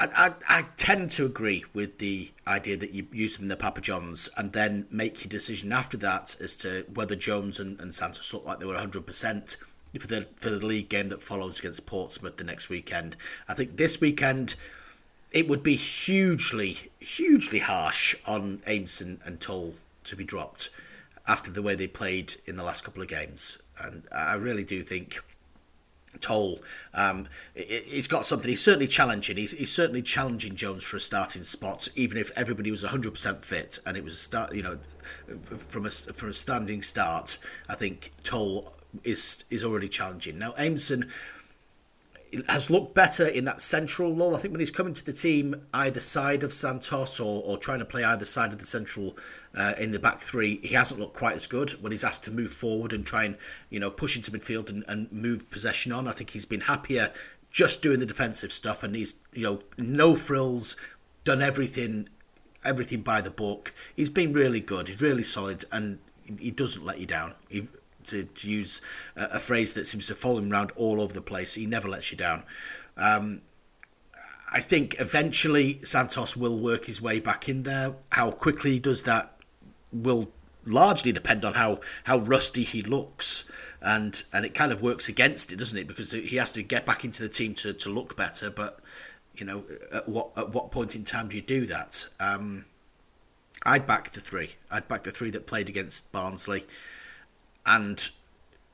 [0.00, 3.56] I, I, I tend to agree with the idea that you use them in the
[3.56, 7.94] Papa Johns and then make your decision after that as to whether Jones and, and
[7.94, 9.56] Santos look like they were 100%
[9.98, 13.16] for the for the league game that follows against Portsmouth the next weekend.
[13.48, 14.54] I think this weekend
[15.32, 19.74] it would be hugely, hugely harsh on Aimson and Toal
[20.04, 20.70] to be dropped
[21.26, 23.58] after the way they played in the last couple of games.
[23.82, 25.20] And I really do think
[26.20, 26.60] Toal,
[26.94, 28.48] um, he- he's got something.
[28.48, 29.36] He's certainly challenging.
[29.36, 33.78] He's, he's certainly challenging Jones for a starting spot, even if everybody was 100% fit
[33.86, 34.54] and it was a start.
[34.54, 34.78] You know,
[35.58, 37.38] from a from a standing start,
[37.68, 38.72] I think Toal
[39.04, 40.38] is is already challenging.
[40.38, 41.08] Now, Aimson
[42.48, 44.34] has looked better in that central role.
[44.34, 47.78] I think when he's coming to the team either side of Santos or, or trying
[47.78, 49.16] to play either side of the central
[49.56, 51.70] uh, in the back three, he hasn't looked quite as good.
[51.82, 53.36] When he's asked to move forward and try and
[53.70, 57.12] you know push into midfield and, and move possession on, I think he's been happier
[57.50, 60.76] just doing the defensive stuff and he's you know no frills,
[61.24, 62.08] done everything
[62.64, 63.72] everything by the book.
[63.94, 64.88] He's been really good.
[64.88, 65.98] He's really solid, and
[66.38, 67.34] he doesn't let you down.
[67.48, 67.68] He,
[68.10, 68.80] to, to use
[69.16, 71.88] a, a, phrase that seems to follow him around all over the place, he never
[71.88, 72.42] lets you down.
[72.96, 73.42] Um,
[74.50, 77.94] I think eventually Santos will work his way back in there.
[78.10, 79.34] How quickly he does that
[79.92, 80.30] will
[80.64, 83.44] largely depend on how, how rusty he looks.
[83.80, 85.86] And and it kind of works against it, doesn't it?
[85.86, 88.50] Because he has to get back into the team to, to look better.
[88.50, 88.80] But
[89.36, 92.08] you know, at what at what point in time do you do that?
[92.18, 92.64] Um,
[93.62, 94.56] I'd back the three.
[94.70, 96.64] I'd back the three that played against Barnsley,
[97.68, 98.10] and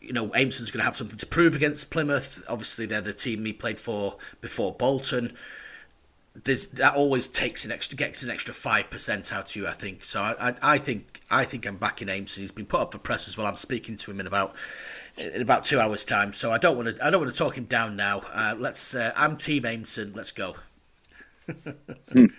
[0.01, 2.45] you know, Aimson's going to have something to prove against Plymouth.
[2.49, 5.35] Obviously, they're the team he played for before Bolton
[6.43, 9.67] there's that always takes an extra gets an extra five percent out of you.
[9.69, 10.21] I think so.
[10.21, 12.39] I, I, I think I think I'm backing Aimson.
[12.39, 13.47] He's been put up for press as well.
[13.47, 14.55] I'm speaking to him in about
[15.17, 16.33] in about two hours time.
[16.33, 18.23] So I don't want to I don't want to talk him down now.
[18.33, 20.15] Uh, let's uh, I'm Team Aimson.
[20.15, 20.57] Let's go.
[22.13, 22.27] hmm.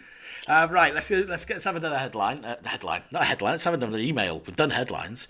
[0.48, 2.46] Uh, right, let's go, let's get let's have another headline.
[2.46, 3.54] Uh, headline, not a headline.
[3.54, 4.44] Let's have another email.
[4.46, 5.28] We've done headlines.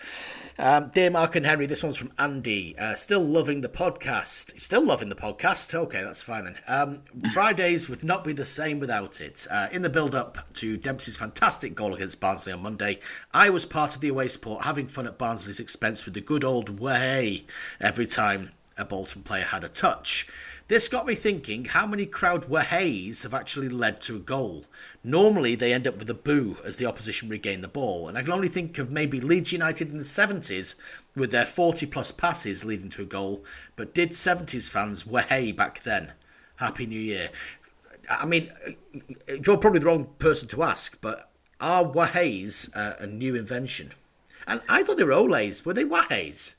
[0.57, 2.77] Um, dear Mark and Henry, this one's from Andy.
[2.79, 4.59] Uh, still loving the podcast.
[4.59, 5.73] Still loving the podcast.
[5.73, 6.57] Okay, that's fine then.
[6.65, 7.01] Um,
[7.33, 9.45] Fridays would not be the same without it.
[9.51, 12.99] Uh, in the build-up to Dempsey's fantastic goal against Barnsley on Monday,
[13.33, 16.45] I was part of the away support, having fun at Barnsley's expense with the good
[16.45, 17.45] old way
[17.81, 20.25] every time a Bolton player had a touch.
[20.67, 24.65] This got me thinking how many crowd waheys have actually led to a goal.
[25.03, 28.23] Normally, they end up with a boo as the opposition regain the ball, and I
[28.23, 30.73] can only think of maybe Leeds United in the 70s
[31.15, 33.43] with their 40 plus passes leading to a goal,
[33.75, 36.13] but did 70s fans wahey back then?
[36.55, 37.29] Happy New Year.
[38.09, 38.49] I mean,
[39.45, 41.29] you're probably the wrong person to ask, but
[41.61, 43.91] are waheys uh, a new invention?
[44.47, 45.63] And I thought they were olays.
[45.63, 46.55] Were they waheys?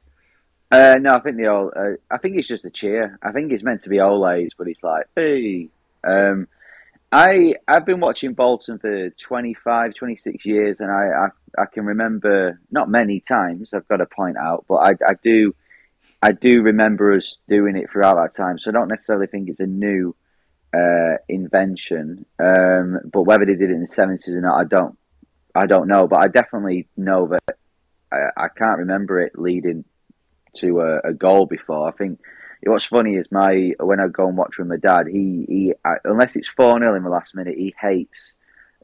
[0.70, 1.72] Uh, no, I think the all.
[1.74, 3.18] Uh, I think it's just a cheer.
[3.22, 5.68] I think it's meant to be olays, but it's like, hey.
[6.04, 6.48] Um,
[7.12, 12.60] I I've been watching Bolton for 25, 26 years, and I, I, I can remember
[12.70, 13.72] not many times.
[13.72, 15.54] I've got to point out, but I, I do
[16.22, 18.58] I do remember us doing it throughout that time.
[18.58, 20.14] So I don't necessarily think it's a new
[20.74, 24.98] uh, invention, um, but whether they did it in the seventies or not, I don't
[25.54, 26.08] I don't know.
[26.08, 27.56] But I definitely know that
[28.12, 29.84] I, I can't remember it leading
[30.56, 31.88] to a, a goal before.
[31.88, 32.20] I think
[32.64, 36.36] what's funny is my when I go and watch with my dad, he he unless
[36.36, 38.36] it's four 0 in the last minute, he hates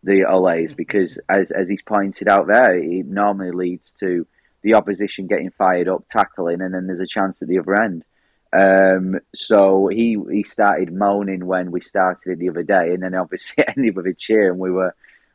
[0.02, 4.26] the olays because as as he's pointed out there, it normally leads to
[4.62, 8.04] the opposition getting fired up, tackling, and then there's a chance at the other end.
[8.52, 13.14] Um, so he he started moaning when we started it the other day, and then
[13.14, 14.94] obviously ended with a cheer, and we were.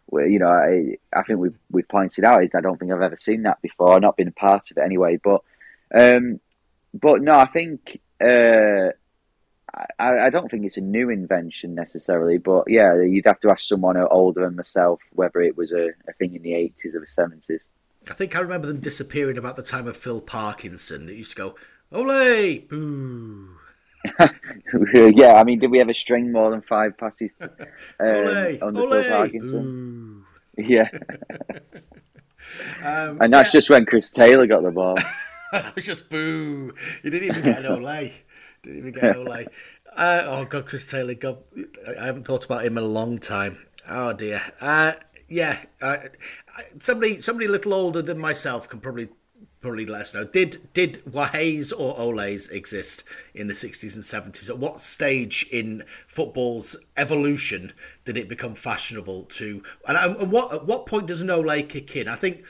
[0.09, 2.41] we you know, I, I think we we pointed out.
[2.41, 3.99] I don't think I've ever seen that before.
[3.99, 5.41] Not been a part of it anyway, but
[5.93, 6.39] um,
[6.93, 8.91] but no, I think uh,
[9.99, 13.67] I, I don't think it's a new invention necessarily, but yeah, you'd have to ask
[13.67, 17.05] someone older than myself whether it was a, a thing in the 80s or the
[17.05, 17.59] 70s.
[18.09, 21.09] I think I remember them disappearing about the time of Phil Parkinson.
[21.09, 21.55] It used to go,
[21.91, 22.59] Ole!
[22.59, 23.57] Boo!
[24.93, 27.45] yeah, I mean, did we ever string more than five passes to,
[27.99, 29.03] um, under Ole!
[29.03, 30.25] Phil Parkinson?
[30.55, 30.63] Boo.
[30.63, 30.89] Yeah.
[32.83, 33.59] um, and that's yeah.
[33.59, 34.95] just when Chris Taylor got the ball.
[35.53, 36.73] it was just boo.
[37.03, 38.11] You didn't even get an Ole.
[38.63, 39.45] Didn't even get an Ole.
[39.95, 41.13] Uh, oh God, Chris Taylor.
[41.13, 41.37] God,
[41.99, 43.57] I haven't thought about him in a long time.
[43.89, 44.41] Oh dear.
[44.61, 44.93] Uh,
[45.27, 45.57] yeah.
[45.81, 45.97] Uh,
[46.79, 49.09] somebody, somebody a little older than myself can probably
[49.59, 50.23] probably let us know.
[50.23, 54.49] Did did Waheys or Olays exist in the sixties and seventies?
[54.49, 57.73] At what stage in football's evolution
[58.05, 59.63] did it become fashionable to?
[59.87, 62.07] And, what at what point does an Ole kick in?
[62.07, 62.45] I think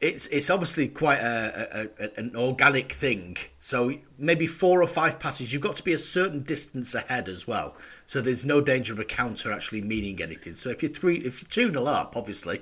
[0.00, 3.36] it's it's obviously quite a, a, a, an organic thing.
[3.60, 7.46] So maybe four or five passes, you've got to be a certain distance ahead as
[7.46, 7.76] well.
[8.06, 10.54] So there's no danger of a counter actually meaning anything.
[10.54, 12.60] So if you're three, if you're two nil up, obviously,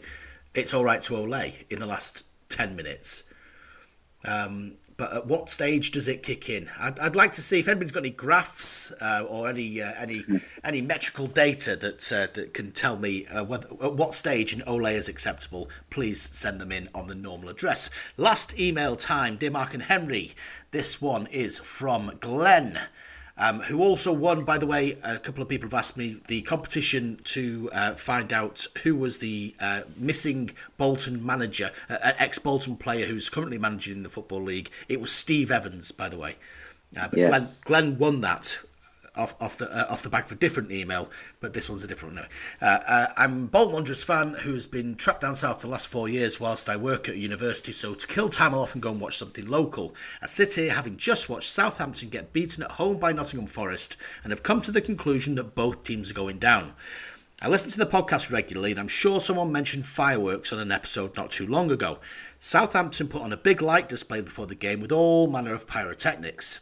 [0.55, 3.25] it's all right to Ole in the last ten minutes.
[4.25, 6.69] Um, but at what stage does it kick in?
[6.79, 10.27] I'd, I'd like to see if anybody's got any graphs uh, or any uh, any
[10.63, 14.63] any metrical data that uh, that can tell me uh, whether at what stage an
[14.67, 15.71] Ole is acceptable.
[15.89, 17.89] Please send them in on the normal address.
[18.19, 20.33] Last email time, dear Mark and Henry.
[20.71, 22.79] This one is from Glenn.
[23.41, 26.43] Um, who also won, by the way, a couple of people have asked me the
[26.43, 32.39] competition to uh, find out who was the uh, missing Bolton manager, uh, an ex
[32.39, 34.69] Bolton player who's currently managing in the Football League.
[34.91, 36.37] It was Steve Evans, by the way.
[36.95, 37.29] Uh, but Yes.
[37.31, 38.59] Glenn, Glenn won that
[39.21, 41.09] off, off the uh, off the back of a different email,
[41.41, 42.27] but this one's a different one.
[42.61, 46.09] Uh, uh, I'm a Bolton Wanderers fan who's been trapped down south the last four
[46.09, 47.73] years whilst I work at university.
[47.73, 49.95] So to kill time, I'll often go and watch something local.
[50.23, 54.33] I sit here having just watched Southampton get beaten at home by Nottingham Forest, and
[54.33, 56.73] have come to the conclusion that both teams are going down.
[57.43, 61.17] I listen to the podcast regularly, and I'm sure someone mentioned fireworks on an episode
[61.17, 61.99] not too long ago.
[62.39, 66.61] Southampton put on a big light display before the game with all manner of pyrotechnics.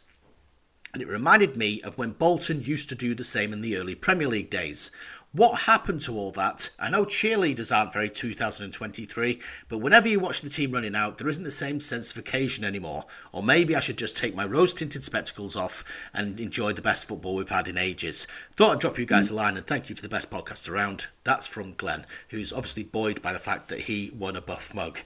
[0.93, 3.95] And it reminded me of when Bolton used to do the same in the early
[3.95, 4.91] Premier League days.
[5.31, 6.71] What happened to all that?
[6.79, 11.27] I know cheerleaders aren't very 2023, but whenever you watch the team running out, there
[11.27, 13.05] isn't the same sense of occasion anymore.
[13.31, 15.83] Or maybe I should just take my rose tinted spectacles off
[16.15, 18.25] and enjoy the best football we've had in ages.
[18.55, 21.05] Thought I'd drop you guys a line and thank you for the best podcast around.
[21.23, 24.97] That's from Glenn, who's obviously buoyed by the fact that he won a buff mug.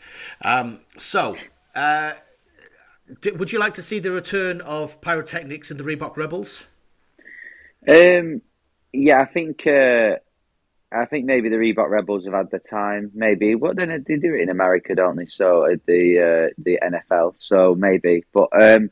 [0.41, 1.35] Um, so,
[1.75, 2.13] uh,
[3.35, 6.67] would you like to see the return of pyrotechnics in the Reebok Rebels?
[7.87, 8.41] Um,
[8.93, 10.17] yeah, I think uh,
[10.91, 13.11] I think maybe the Reebok Rebels have had the time.
[13.13, 15.25] Maybe, but then they do it in America, don't they?
[15.25, 18.23] So at the uh, the NFL, so maybe.
[18.33, 18.89] But um,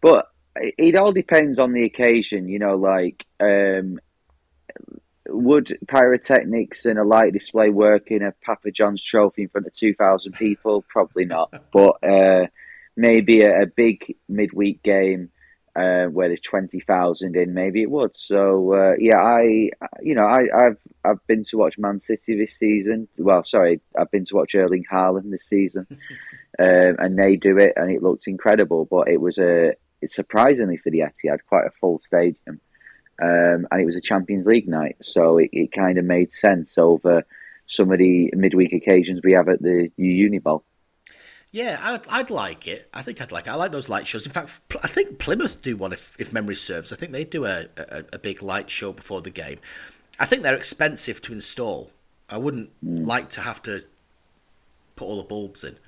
[0.00, 2.48] but it all depends on the occasion.
[2.48, 4.00] You know, like um,
[5.28, 9.72] would pyrotechnics and a light display work in a Papa John's trophy in front of
[9.74, 10.82] two thousand people?
[10.88, 11.52] Probably not.
[11.72, 12.46] But uh,
[12.96, 15.30] maybe a, a big midweek game
[15.76, 18.14] uh, where there's twenty thousand in, maybe it would.
[18.14, 19.70] So uh, yeah, I
[20.02, 23.08] you know I, have I've been to watch Man City this season.
[23.18, 25.86] Well, sorry, I've been to watch Erling Haaland this season,
[26.58, 28.84] um, and they do it, and it looked incredible.
[28.84, 32.60] But it was a it's surprisingly for the Etihad quite a full stadium,
[33.20, 36.78] um, and it was a Champions League night, so it, it kind of made sense
[36.78, 37.24] over
[37.66, 40.62] some of the midweek occasions we have at the Uniball.
[41.54, 42.88] Yeah, I'd, I'd like it.
[42.92, 43.50] I think I'd like it.
[43.50, 44.26] I like those light shows.
[44.26, 46.92] In fact, I think Plymouth do one if, if memory serves.
[46.92, 49.60] I think they do a, a, a big light show before the game.
[50.18, 51.92] I think they're expensive to install.
[52.28, 53.06] I wouldn't mm.
[53.06, 53.84] like to have to
[54.96, 55.78] put all the bulbs in.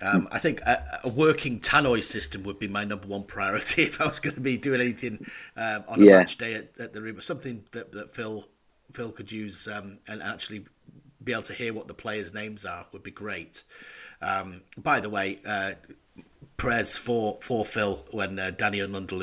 [0.00, 4.00] Um, I think a, a, working tannoy system would be my number one priority if
[4.00, 6.18] I was going to be doing anything um, on a yeah.
[6.20, 7.20] match day at, at the room.
[7.20, 8.48] Something that, that Phil
[8.94, 10.64] Phil could use um, and actually
[11.22, 13.64] be able to hear what the players' names are would be great.
[14.20, 15.72] Um, by the way, uh,
[16.58, 18.80] prayers for for Phil when uh, Danny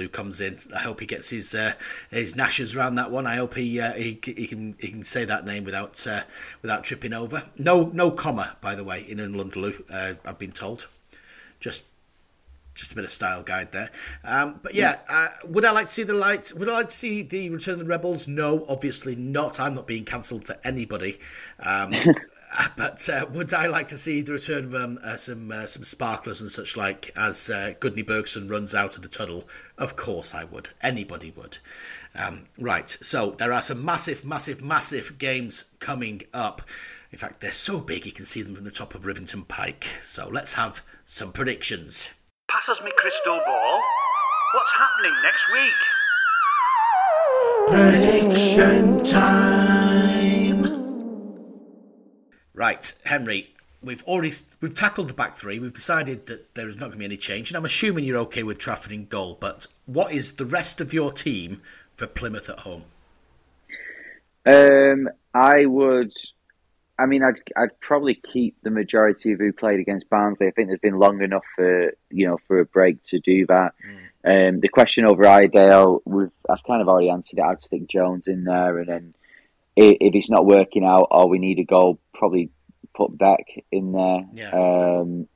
[0.08, 0.58] comes in.
[0.76, 1.74] I hope he gets his uh,
[2.10, 3.28] his gnashes around that one.
[3.28, 6.24] I hope he uh, he, he can he can say that name without uh,
[6.62, 7.44] without tripping over.
[7.60, 9.84] No no comma by the way in Nlundulu.
[9.92, 10.88] Uh, I've been told.
[11.60, 11.86] Just
[12.74, 13.90] just a bit of style guide there.
[14.24, 16.54] Um, but yeah, uh, would I like to see the lights?
[16.54, 18.28] Would I like to see the Return of the Rebels?
[18.28, 19.60] No, obviously not.
[19.60, 21.18] I'm not being cancelled for anybody.
[21.60, 21.94] Um,
[22.78, 25.84] but uh, would I like to see the return of um, uh, some uh, some
[25.84, 29.46] sparklers and such like as uh, Gudni Bergsson runs out of the tunnel?
[29.78, 30.70] Of course I would.
[30.82, 31.58] Anybody would.
[32.16, 32.90] Um, right.
[33.02, 36.62] So there are some massive, massive, massive games coming up.
[37.12, 39.88] In fact, they're so big you can see them from the top of Rivington Pike.
[40.02, 42.10] So let's have some predictions.
[42.50, 43.82] Pass us me crystal ball.
[44.54, 45.74] What's happening next week?
[47.68, 49.85] Prediction time.
[52.56, 53.54] Right, Henry,
[53.84, 54.32] we've already
[54.62, 55.60] we've tackled the back three.
[55.60, 58.18] We've decided that there is not going to be any change, and I'm assuming you're
[58.20, 59.38] okay with Trafford in goal.
[59.40, 61.62] But what is the rest of your team
[61.96, 62.86] for Plymouth at home?
[64.46, 66.14] Um, I would.
[66.98, 70.48] I mean, I'd I'd probably keep the majority of who played against Barnsley.
[70.48, 73.74] I think there's been long enough for you know for a break to do that.
[74.24, 74.50] Mm.
[74.50, 77.44] Um, the question over Iredale, we've I've kind of already answered it.
[77.44, 79.14] I'd stick Jones in there, and then
[79.76, 82.50] if it's not working out or we need a goal, probably
[82.96, 84.52] put back in there yeah.
[84.52, 85.28] um,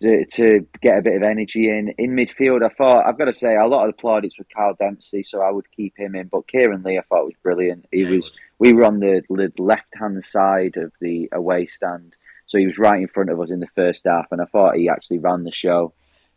[0.00, 1.94] to, to get a bit of energy in.
[1.98, 4.74] In midfield, I thought, I've got to say, a lot of the plaudits with Kyle
[4.74, 6.28] Dempsey, so I would keep him in.
[6.28, 7.86] But Kieran Lee, I thought was brilliant.
[7.90, 9.22] He yeah, was, was, we were on the
[9.58, 13.50] left hand side of the away stand, so he was right in front of us
[13.50, 15.94] in the first half, and I thought he actually ran the show.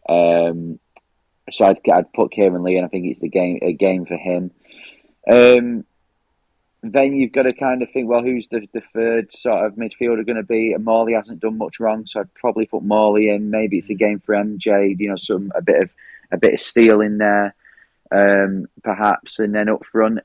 [0.09, 0.80] Um,
[1.51, 4.18] so I'd, I'd put Kieran Lee, and I think it's the game a game for
[4.18, 4.51] him.
[5.30, 5.86] Um,
[6.84, 10.25] then you've got to kind of think, well, who's the, the third sort of midfielder
[10.25, 10.73] going to be?
[10.73, 13.51] And Morley hasn't done much wrong, so I'd probably put Morley in.
[13.51, 14.95] Maybe it's a game for MJ.
[14.97, 15.89] You know, some a bit of
[16.32, 17.53] a bit of steel in there,
[18.11, 20.19] um, perhaps, and then up front,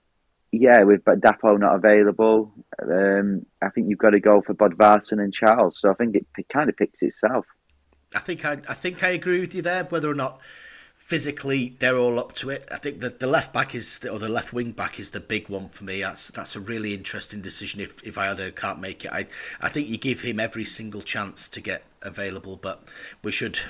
[0.52, 2.52] yeah, with Dapo not available,
[2.82, 5.80] um, I think you've got to go for Bodvarsson and Charles.
[5.80, 7.46] So I think it, it kind of picks itself.
[8.14, 9.84] I think I, I think I agree with you there.
[9.84, 10.40] Whether or not
[10.96, 12.66] physically they're all up to it.
[12.72, 15.20] I think that the left back is the, or the left wing back is the
[15.20, 16.00] big one for me.
[16.00, 17.80] That's that's a really interesting decision.
[17.80, 19.26] If if either can't make it, I
[19.60, 22.82] I think you give him every single chance to get available, but
[23.22, 23.60] we should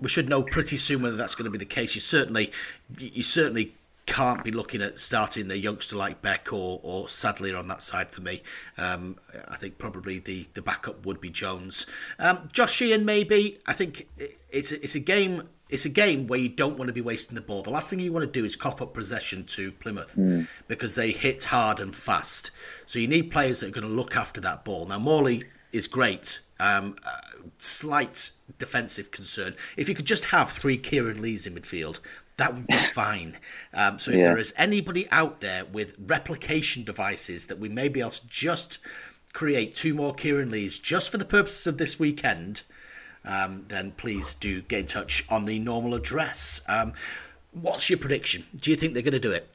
[0.00, 1.94] we should know pretty soon whether that's going to be the case.
[1.94, 2.52] You certainly
[2.98, 3.74] you certainly
[4.06, 8.10] can't be looking at starting a youngster like Beck or, or Sadlier on that side
[8.10, 8.42] for me.
[8.78, 9.16] Um,
[9.48, 11.86] I think probably the, the backup would be Jones.
[12.18, 13.58] Um, Josh Sheehan maybe.
[13.66, 14.08] I think
[14.50, 17.42] it's it's a game it's a game where you don't want to be wasting the
[17.42, 17.62] ball.
[17.62, 20.42] The last thing you want to do is cough up possession to Plymouth Hmm.
[20.66, 22.50] because they hit hard and fast.
[22.86, 24.86] So you need players that are going to look after that ball.
[24.86, 26.40] Now Morley is great.
[26.60, 27.20] Um, uh,
[27.58, 29.54] slight defensive concern.
[29.76, 32.00] If you could just have three Kieran Lees in midfield,
[32.36, 33.36] that would be fine.
[33.74, 34.24] Um, so if Yeah.
[34.24, 38.78] there is anybody out there with replication devices that we may be able to just
[39.34, 42.62] create two more Kieran Lees just for the purposes of this weekend,
[43.28, 46.60] um, then please do get in touch on the normal address.
[46.68, 46.94] Um,
[47.52, 48.44] what's your prediction?
[48.56, 49.48] Do you think they're going to do it?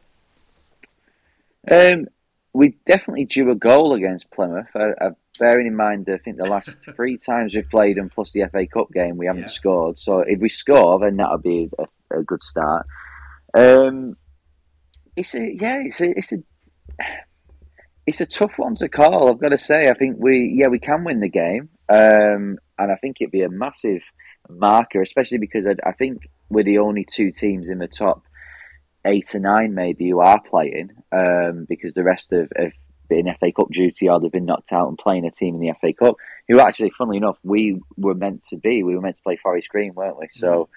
[1.70, 2.08] Um,
[2.54, 4.68] we definitely drew a goal against Plymouth.
[4.76, 5.10] Uh, uh,
[5.40, 8.68] bearing in mind, I think the last three times we've played them, plus the FA
[8.68, 9.48] Cup game, we haven't Yeah.
[9.48, 9.98] scored.
[9.98, 12.86] So if we score, then that'll be a, a good start.
[13.56, 14.18] Um,
[15.16, 16.38] it's a yeah, it's a it's a
[18.06, 19.30] it's a tough one to call.
[19.30, 22.92] I've got to say, I think we yeah we can win the game, um, and
[22.92, 24.02] I think it'd be a massive
[24.50, 28.24] marker, especially because I, I think we're the only two teams in the top
[29.06, 32.72] eight or nine maybe who are playing um, because the rest have, have
[33.10, 35.74] been FA Cup duty or they've been knocked out and playing a team in the
[35.82, 36.16] FA Cup
[36.48, 38.84] who actually, funnily enough, we were meant to be.
[38.84, 40.28] We were meant to play Forest Green, weren't we?
[40.32, 40.70] So,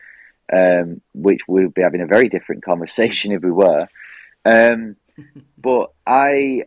[0.53, 3.87] um, which we'd be having a very different conversation if we were.
[4.45, 4.97] Um,
[5.59, 6.65] but I,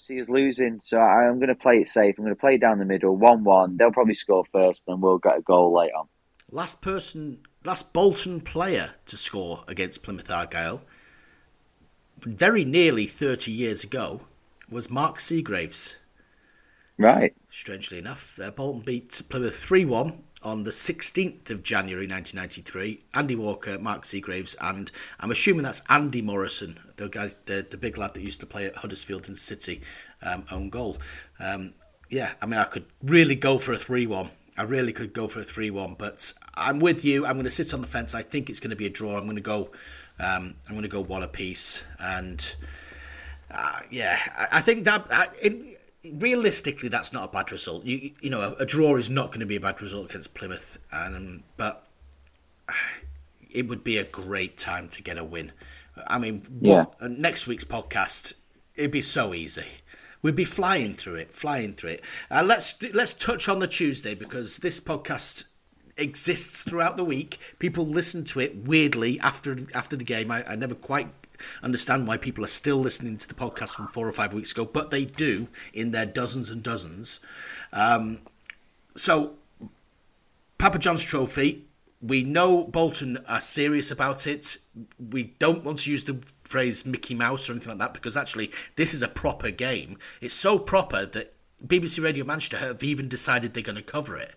[0.00, 2.14] I see us losing, so I, I'm going to play it safe.
[2.16, 3.76] I'm going to play down the middle, one-one.
[3.76, 6.08] They'll probably score first, and we'll get a goal late on.
[6.50, 10.82] Last person, last Bolton player to score against Plymouth Argyle,
[12.18, 14.22] very nearly 30 years ago,
[14.70, 15.98] was Mark Seagraves.
[16.96, 17.34] Right.
[17.50, 23.04] Strangely enough, uh, Bolton beat Plymouth 3 1 on the 16th of January 1993.
[23.14, 27.98] Andy Walker, Mark Seagraves, and I'm assuming that's Andy Morrison, the guy, the, the big
[27.98, 29.82] lad that used to play at Huddersfield and City,
[30.22, 30.96] um, own goal.
[31.38, 31.74] Um,
[32.08, 34.30] yeah, I mean, I could really go for a 3 1.
[34.56, 37.26] I really could go for a 3 1, but I'm with you.
[37.26, 38.14] I'm going to sit on the fence.
[38.14, 39.16] I think it's going to be a draw.
[39.16, 39.70] I'm going to go.
[40.18, 42.54] Um, I'm going to go one apiece, and
[43.50, 45.06] uh, yeah, I, I think that
[45.40, 45.69] it,
[46.04, 47.84] realistically, that's not a bad result.
[47.84, 50.34] You you know, a, a draw is not going to be a bad result against
[50.34, 51.86] Plymouth, and um, but
[53.50, 55.52] it would be a great time to get a win.
[56.06, 56.76] I mean, Yeah.
[56.84, 58.32] what, uh, next week's podcast,
[58.74, 59.66] it'd be so easy.
[60.22, 62.04] We'd be flying through it, flying through it.
[62.30, 65.44] Uh, let's let's touch on the Tuesday because this podcast
[65.96, 67.38] exists throughout the week.
[67.58, 70.30] People listen to it weirdly after after the game.
[70.30, 71.08] I, I never quite
[71.62, 74.64] understand why people are still listening to the podcast from four or five weeks ago,
[74.64, 77.20] but they do in their dozens and dozens.
[77.72, 78.20] Um,
[78.94, 79.34] so,
[80.58, 81.64] Papa John's Trophy.
[82.02, 84.56] We know Bolton are serious about it.
[84.98, 88.50] We don't want to use the phrase Mickey Mouse or anything like that because actually
[88.76, 89.98] this is a proper game.
[90.22, 91.34] It's so proper that
[91.66, 94.34] BBC Radio Manchester have even decided they're going to cover it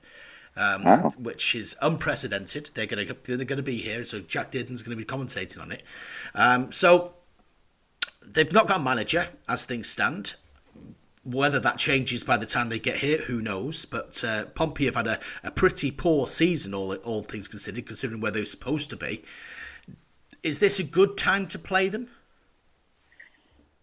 [0.56, 1.12] um, Wow.
[1.18, 2.72] which is unprecedented.
[2.74, 5.62] They're going to they're going to be here, so Jack Dearden's going to be commentating
[5.62, 5.84] on it.
[6.36, 7.14] Um, so
[8.26, 10.36] they've not got a manager as things stand.
[11.26, 13.86] Whether that changes by the time they get here, who knows?
[13.86, 18.20] But uh, Pompey have had a, a pretty poor season, all all things considered, considering
[18.20, 19.24] where they're supposed to be.
[20.44, 22.10] Is this a good time to play them?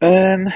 [0.02, 0.48] Um,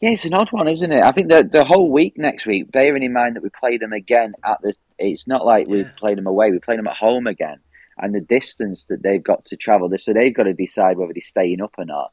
[0.00, 1.02] yeah, it's an odd one, isn't it?
[1.02, 3.92] I think the the whole week next week, bearing in mind that we play them
[3.92, 5.90] again at the, it's not like we Yeah.
[5.98, 6.50] played them away.
[6.50, 7.58] We played them at home again,
[7.98, 11.22] and the distance that they've got to travel, so they've got to decide whether they're
[11.22, 12.12] staying up or not.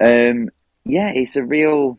[0.00, 0.48] Um,
[0.84, 1.98] yeah, it's a real,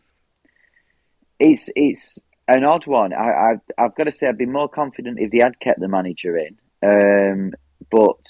[1.38, 2.18] it's it's
[2.48, 3.12] an odd one.
[3.12, 5.88] I, I've I've got to say I'd be more confident if they had kept the
[5.88, 6.58] manager in.
[6.82, 7.52] Um,
[7.90, 8.24] but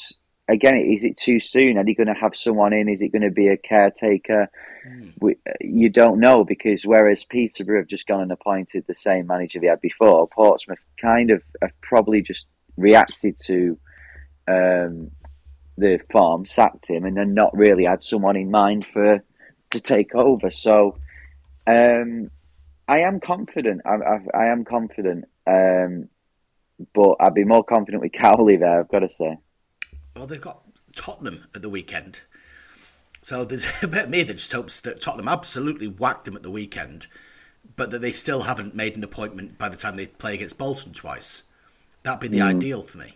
[0.51, 1.79] again, is it too soon?
[1.79, 2.89] Are they going to have someone in?
[2.89, 4.49] Is it going to be a caretaker?
[5.21, 9.61] We, you don't know because whereas Peterborough have just gone and appointed the same manager
[9.61, 12.47] they had before, Portsmouth kind of have probably just
[12.77, 13.79] reacted to
[14.49, 15.11] um,
[15.77, 19.23] the form, sacked him, and then not really had someone in mind for
[19.71, 20.51] to take over.
[20.51, 20.99] So
[21.67, 22.31] um,
[22.89, 23.83] I am confident.
[23.85, 26.09] I, I, I am confident, um,
[26.95, 28.81] but I'd be more confident with Cowley there.
[28.81, 29.37] I've got to say.
[30.21, 30.61] Well, they've got
[30.95, 32.21] Tottenham at the weekend.
[33.23, 36.43] So there's a bit of me that just hopes that Tottenham absolutely whacked them at
[36.43, 37.07] the weekend,
[37.75, 40.93] but that they still haven't made an appointment by the time they play against Bolton
[40.93, 41.45] twice.
[42.03, 43.15] That'd be the ideal for me.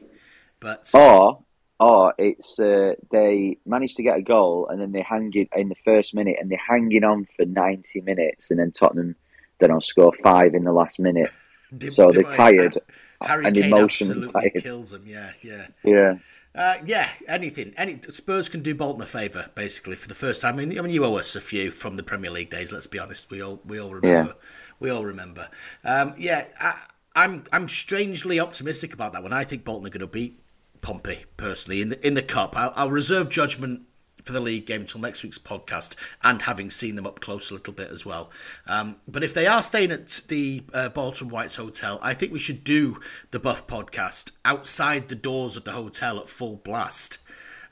[0.60, 1.40] But Or,
[1.78, 5.68] or it's uh, they manage to get a goal and then they hang it in
[5.68, 9.14] the first minute and they're hanging on for ninety minutes and then Tottenham
[9.58, 11.28] then don't score five in the last minute.
[11.70, 12.78] they- so they- they're tired
[13.20, 14.62] Harry and Kane emotionally absolutely tired.
[14.64, 15.04] kills them.
[15.06, 15.66] Yeah, yeah.
[15.82, 16.14] Yeah,
[16.54, 17.74] Uh, yeah, anything.
[17.76, 20.54] Any Spurs can do Bolton a favour, basically, for the first time.
[20.54, 22.72] I mean, I mean, you owe us a few from the Premier League days.
[22.72, 23.30] Let's be honest.
[23.30, 24.36] We all we all remember.
[24.78, 25.48] We all remember.
[25.84, 26.86] Um, yeah, I,
[27.16, 29.32] I'm I'm strangely optimistic about that one.
[29.32, 30.40] I think Bolton are going to beat
[30.80, 32.56] Pompey personally in the in the cup.
[32.56, 33.82] I'll, I'll reserve judgment
[34.24, 37.54] for the league game until next week's podcast, and having seen them up close a
[37.54, 38.30] little bit as well.
[38.66, 42.38] Um, but if they are staying at the uh, Bolton Whites Hotel, I think we
[42.38, 47.18] should do the Buff podcast outside the doors of the hotel at full blast.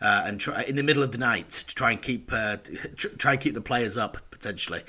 [0.04, 2.56] Uh, and try in the middle of the night to try and keep uh,
[2.96, 4.82] try and keep the players up potentially.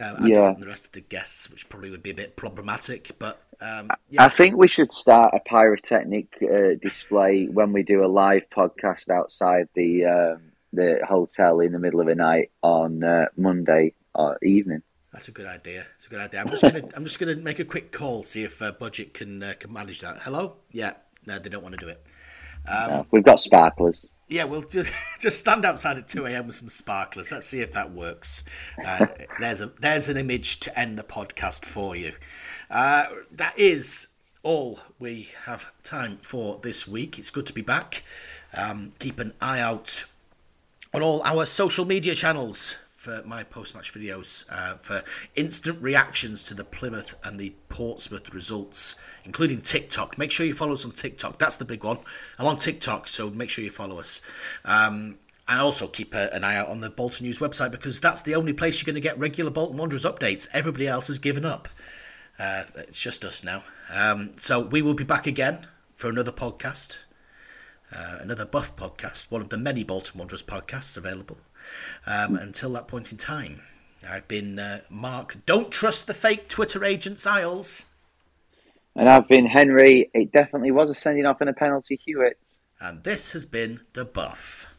[0.00, 3.42] Uh, yeah, the rest of the guests, which probably would be a bit problematic, but
[3.60, 4.24] um, yeah.
[4.24, 9.10] I think we should start a pyrotechnic uh, display when we do a live podcast
[9.10, 14.34] outside the um, the hotel in the middle of the night on uh, Monday uh,
[14.42, 14.82] evening.
[15.12, 15.86] That's a good idea.
[15.94, 16.40] It's a good idea.
[16.40, 19.42] I'm just gonna I'm just gonna make a quick call see if uh, budget can
[19.42, 20.18] uh, can manage that.
[20.22, 20.56] Hello?
[20.70, 20.94] Yeah.
[21.26, 22.02] No, they don't want to do it.
[22.66, 24.08] Um, no, we've got sparklers.
[24.28, 26.46] Yeah, we'll just just stand outside at two a.m.
[26.46, 27.30] with some sparklers.
[27.30, 28.44] Let's see if that works.
[28.82, 29.06] Uh,
[29.40, 32.14] there's a there's an image to end the podcast for you.
[32.70, 34.08] Uh, that is
[34.42, 37.18] all we have time for this week.
[37.18, 38.02] It's good to be back.
[38.54, 40.04] Um, keep an eye out
[40.94, 45.02] on all our social media channels for my post match videos uh, for
[45.34, 48.94] instant reactions to the Plymouth and the Portsmouth results,
[49.24, 50.18] including TikTok.
[50.18, 51.38] Make sure you follow us on TikTok.
[51.38, 51.98] That's the big one.
[52.38, 54.20] I'm on TikTok, so make sure you follow us.
[54.64, 58.36] Um, and also keep an eye out on the Bolton News website because that's the
[58.36, 60.48] only place you're going to get regular Bolton Wanderers updates.
[60.52, 61.68] Everybody else has given up.
[62.38, 63.64] Uh, it's just us now.
[63.92, 66.98] Um, so we will be back again for another podcast
[67.94, 71.38] uh, another Buff podcast, one of the many Bolton Wanderers podcasts available.
[72.06, 73.60] Um, until that point in time,
[74.08, 75.36] I've been uh, Marc.
[75.46, 77.84] Don't trust the fake Twitter agent Iles.
[78.94, 80.10] And I've been Henry.
[80.12, 82.58] It definitely was a sending off and a penalty, Hewitt.
[82.80, 84.71] And this has been The Buff.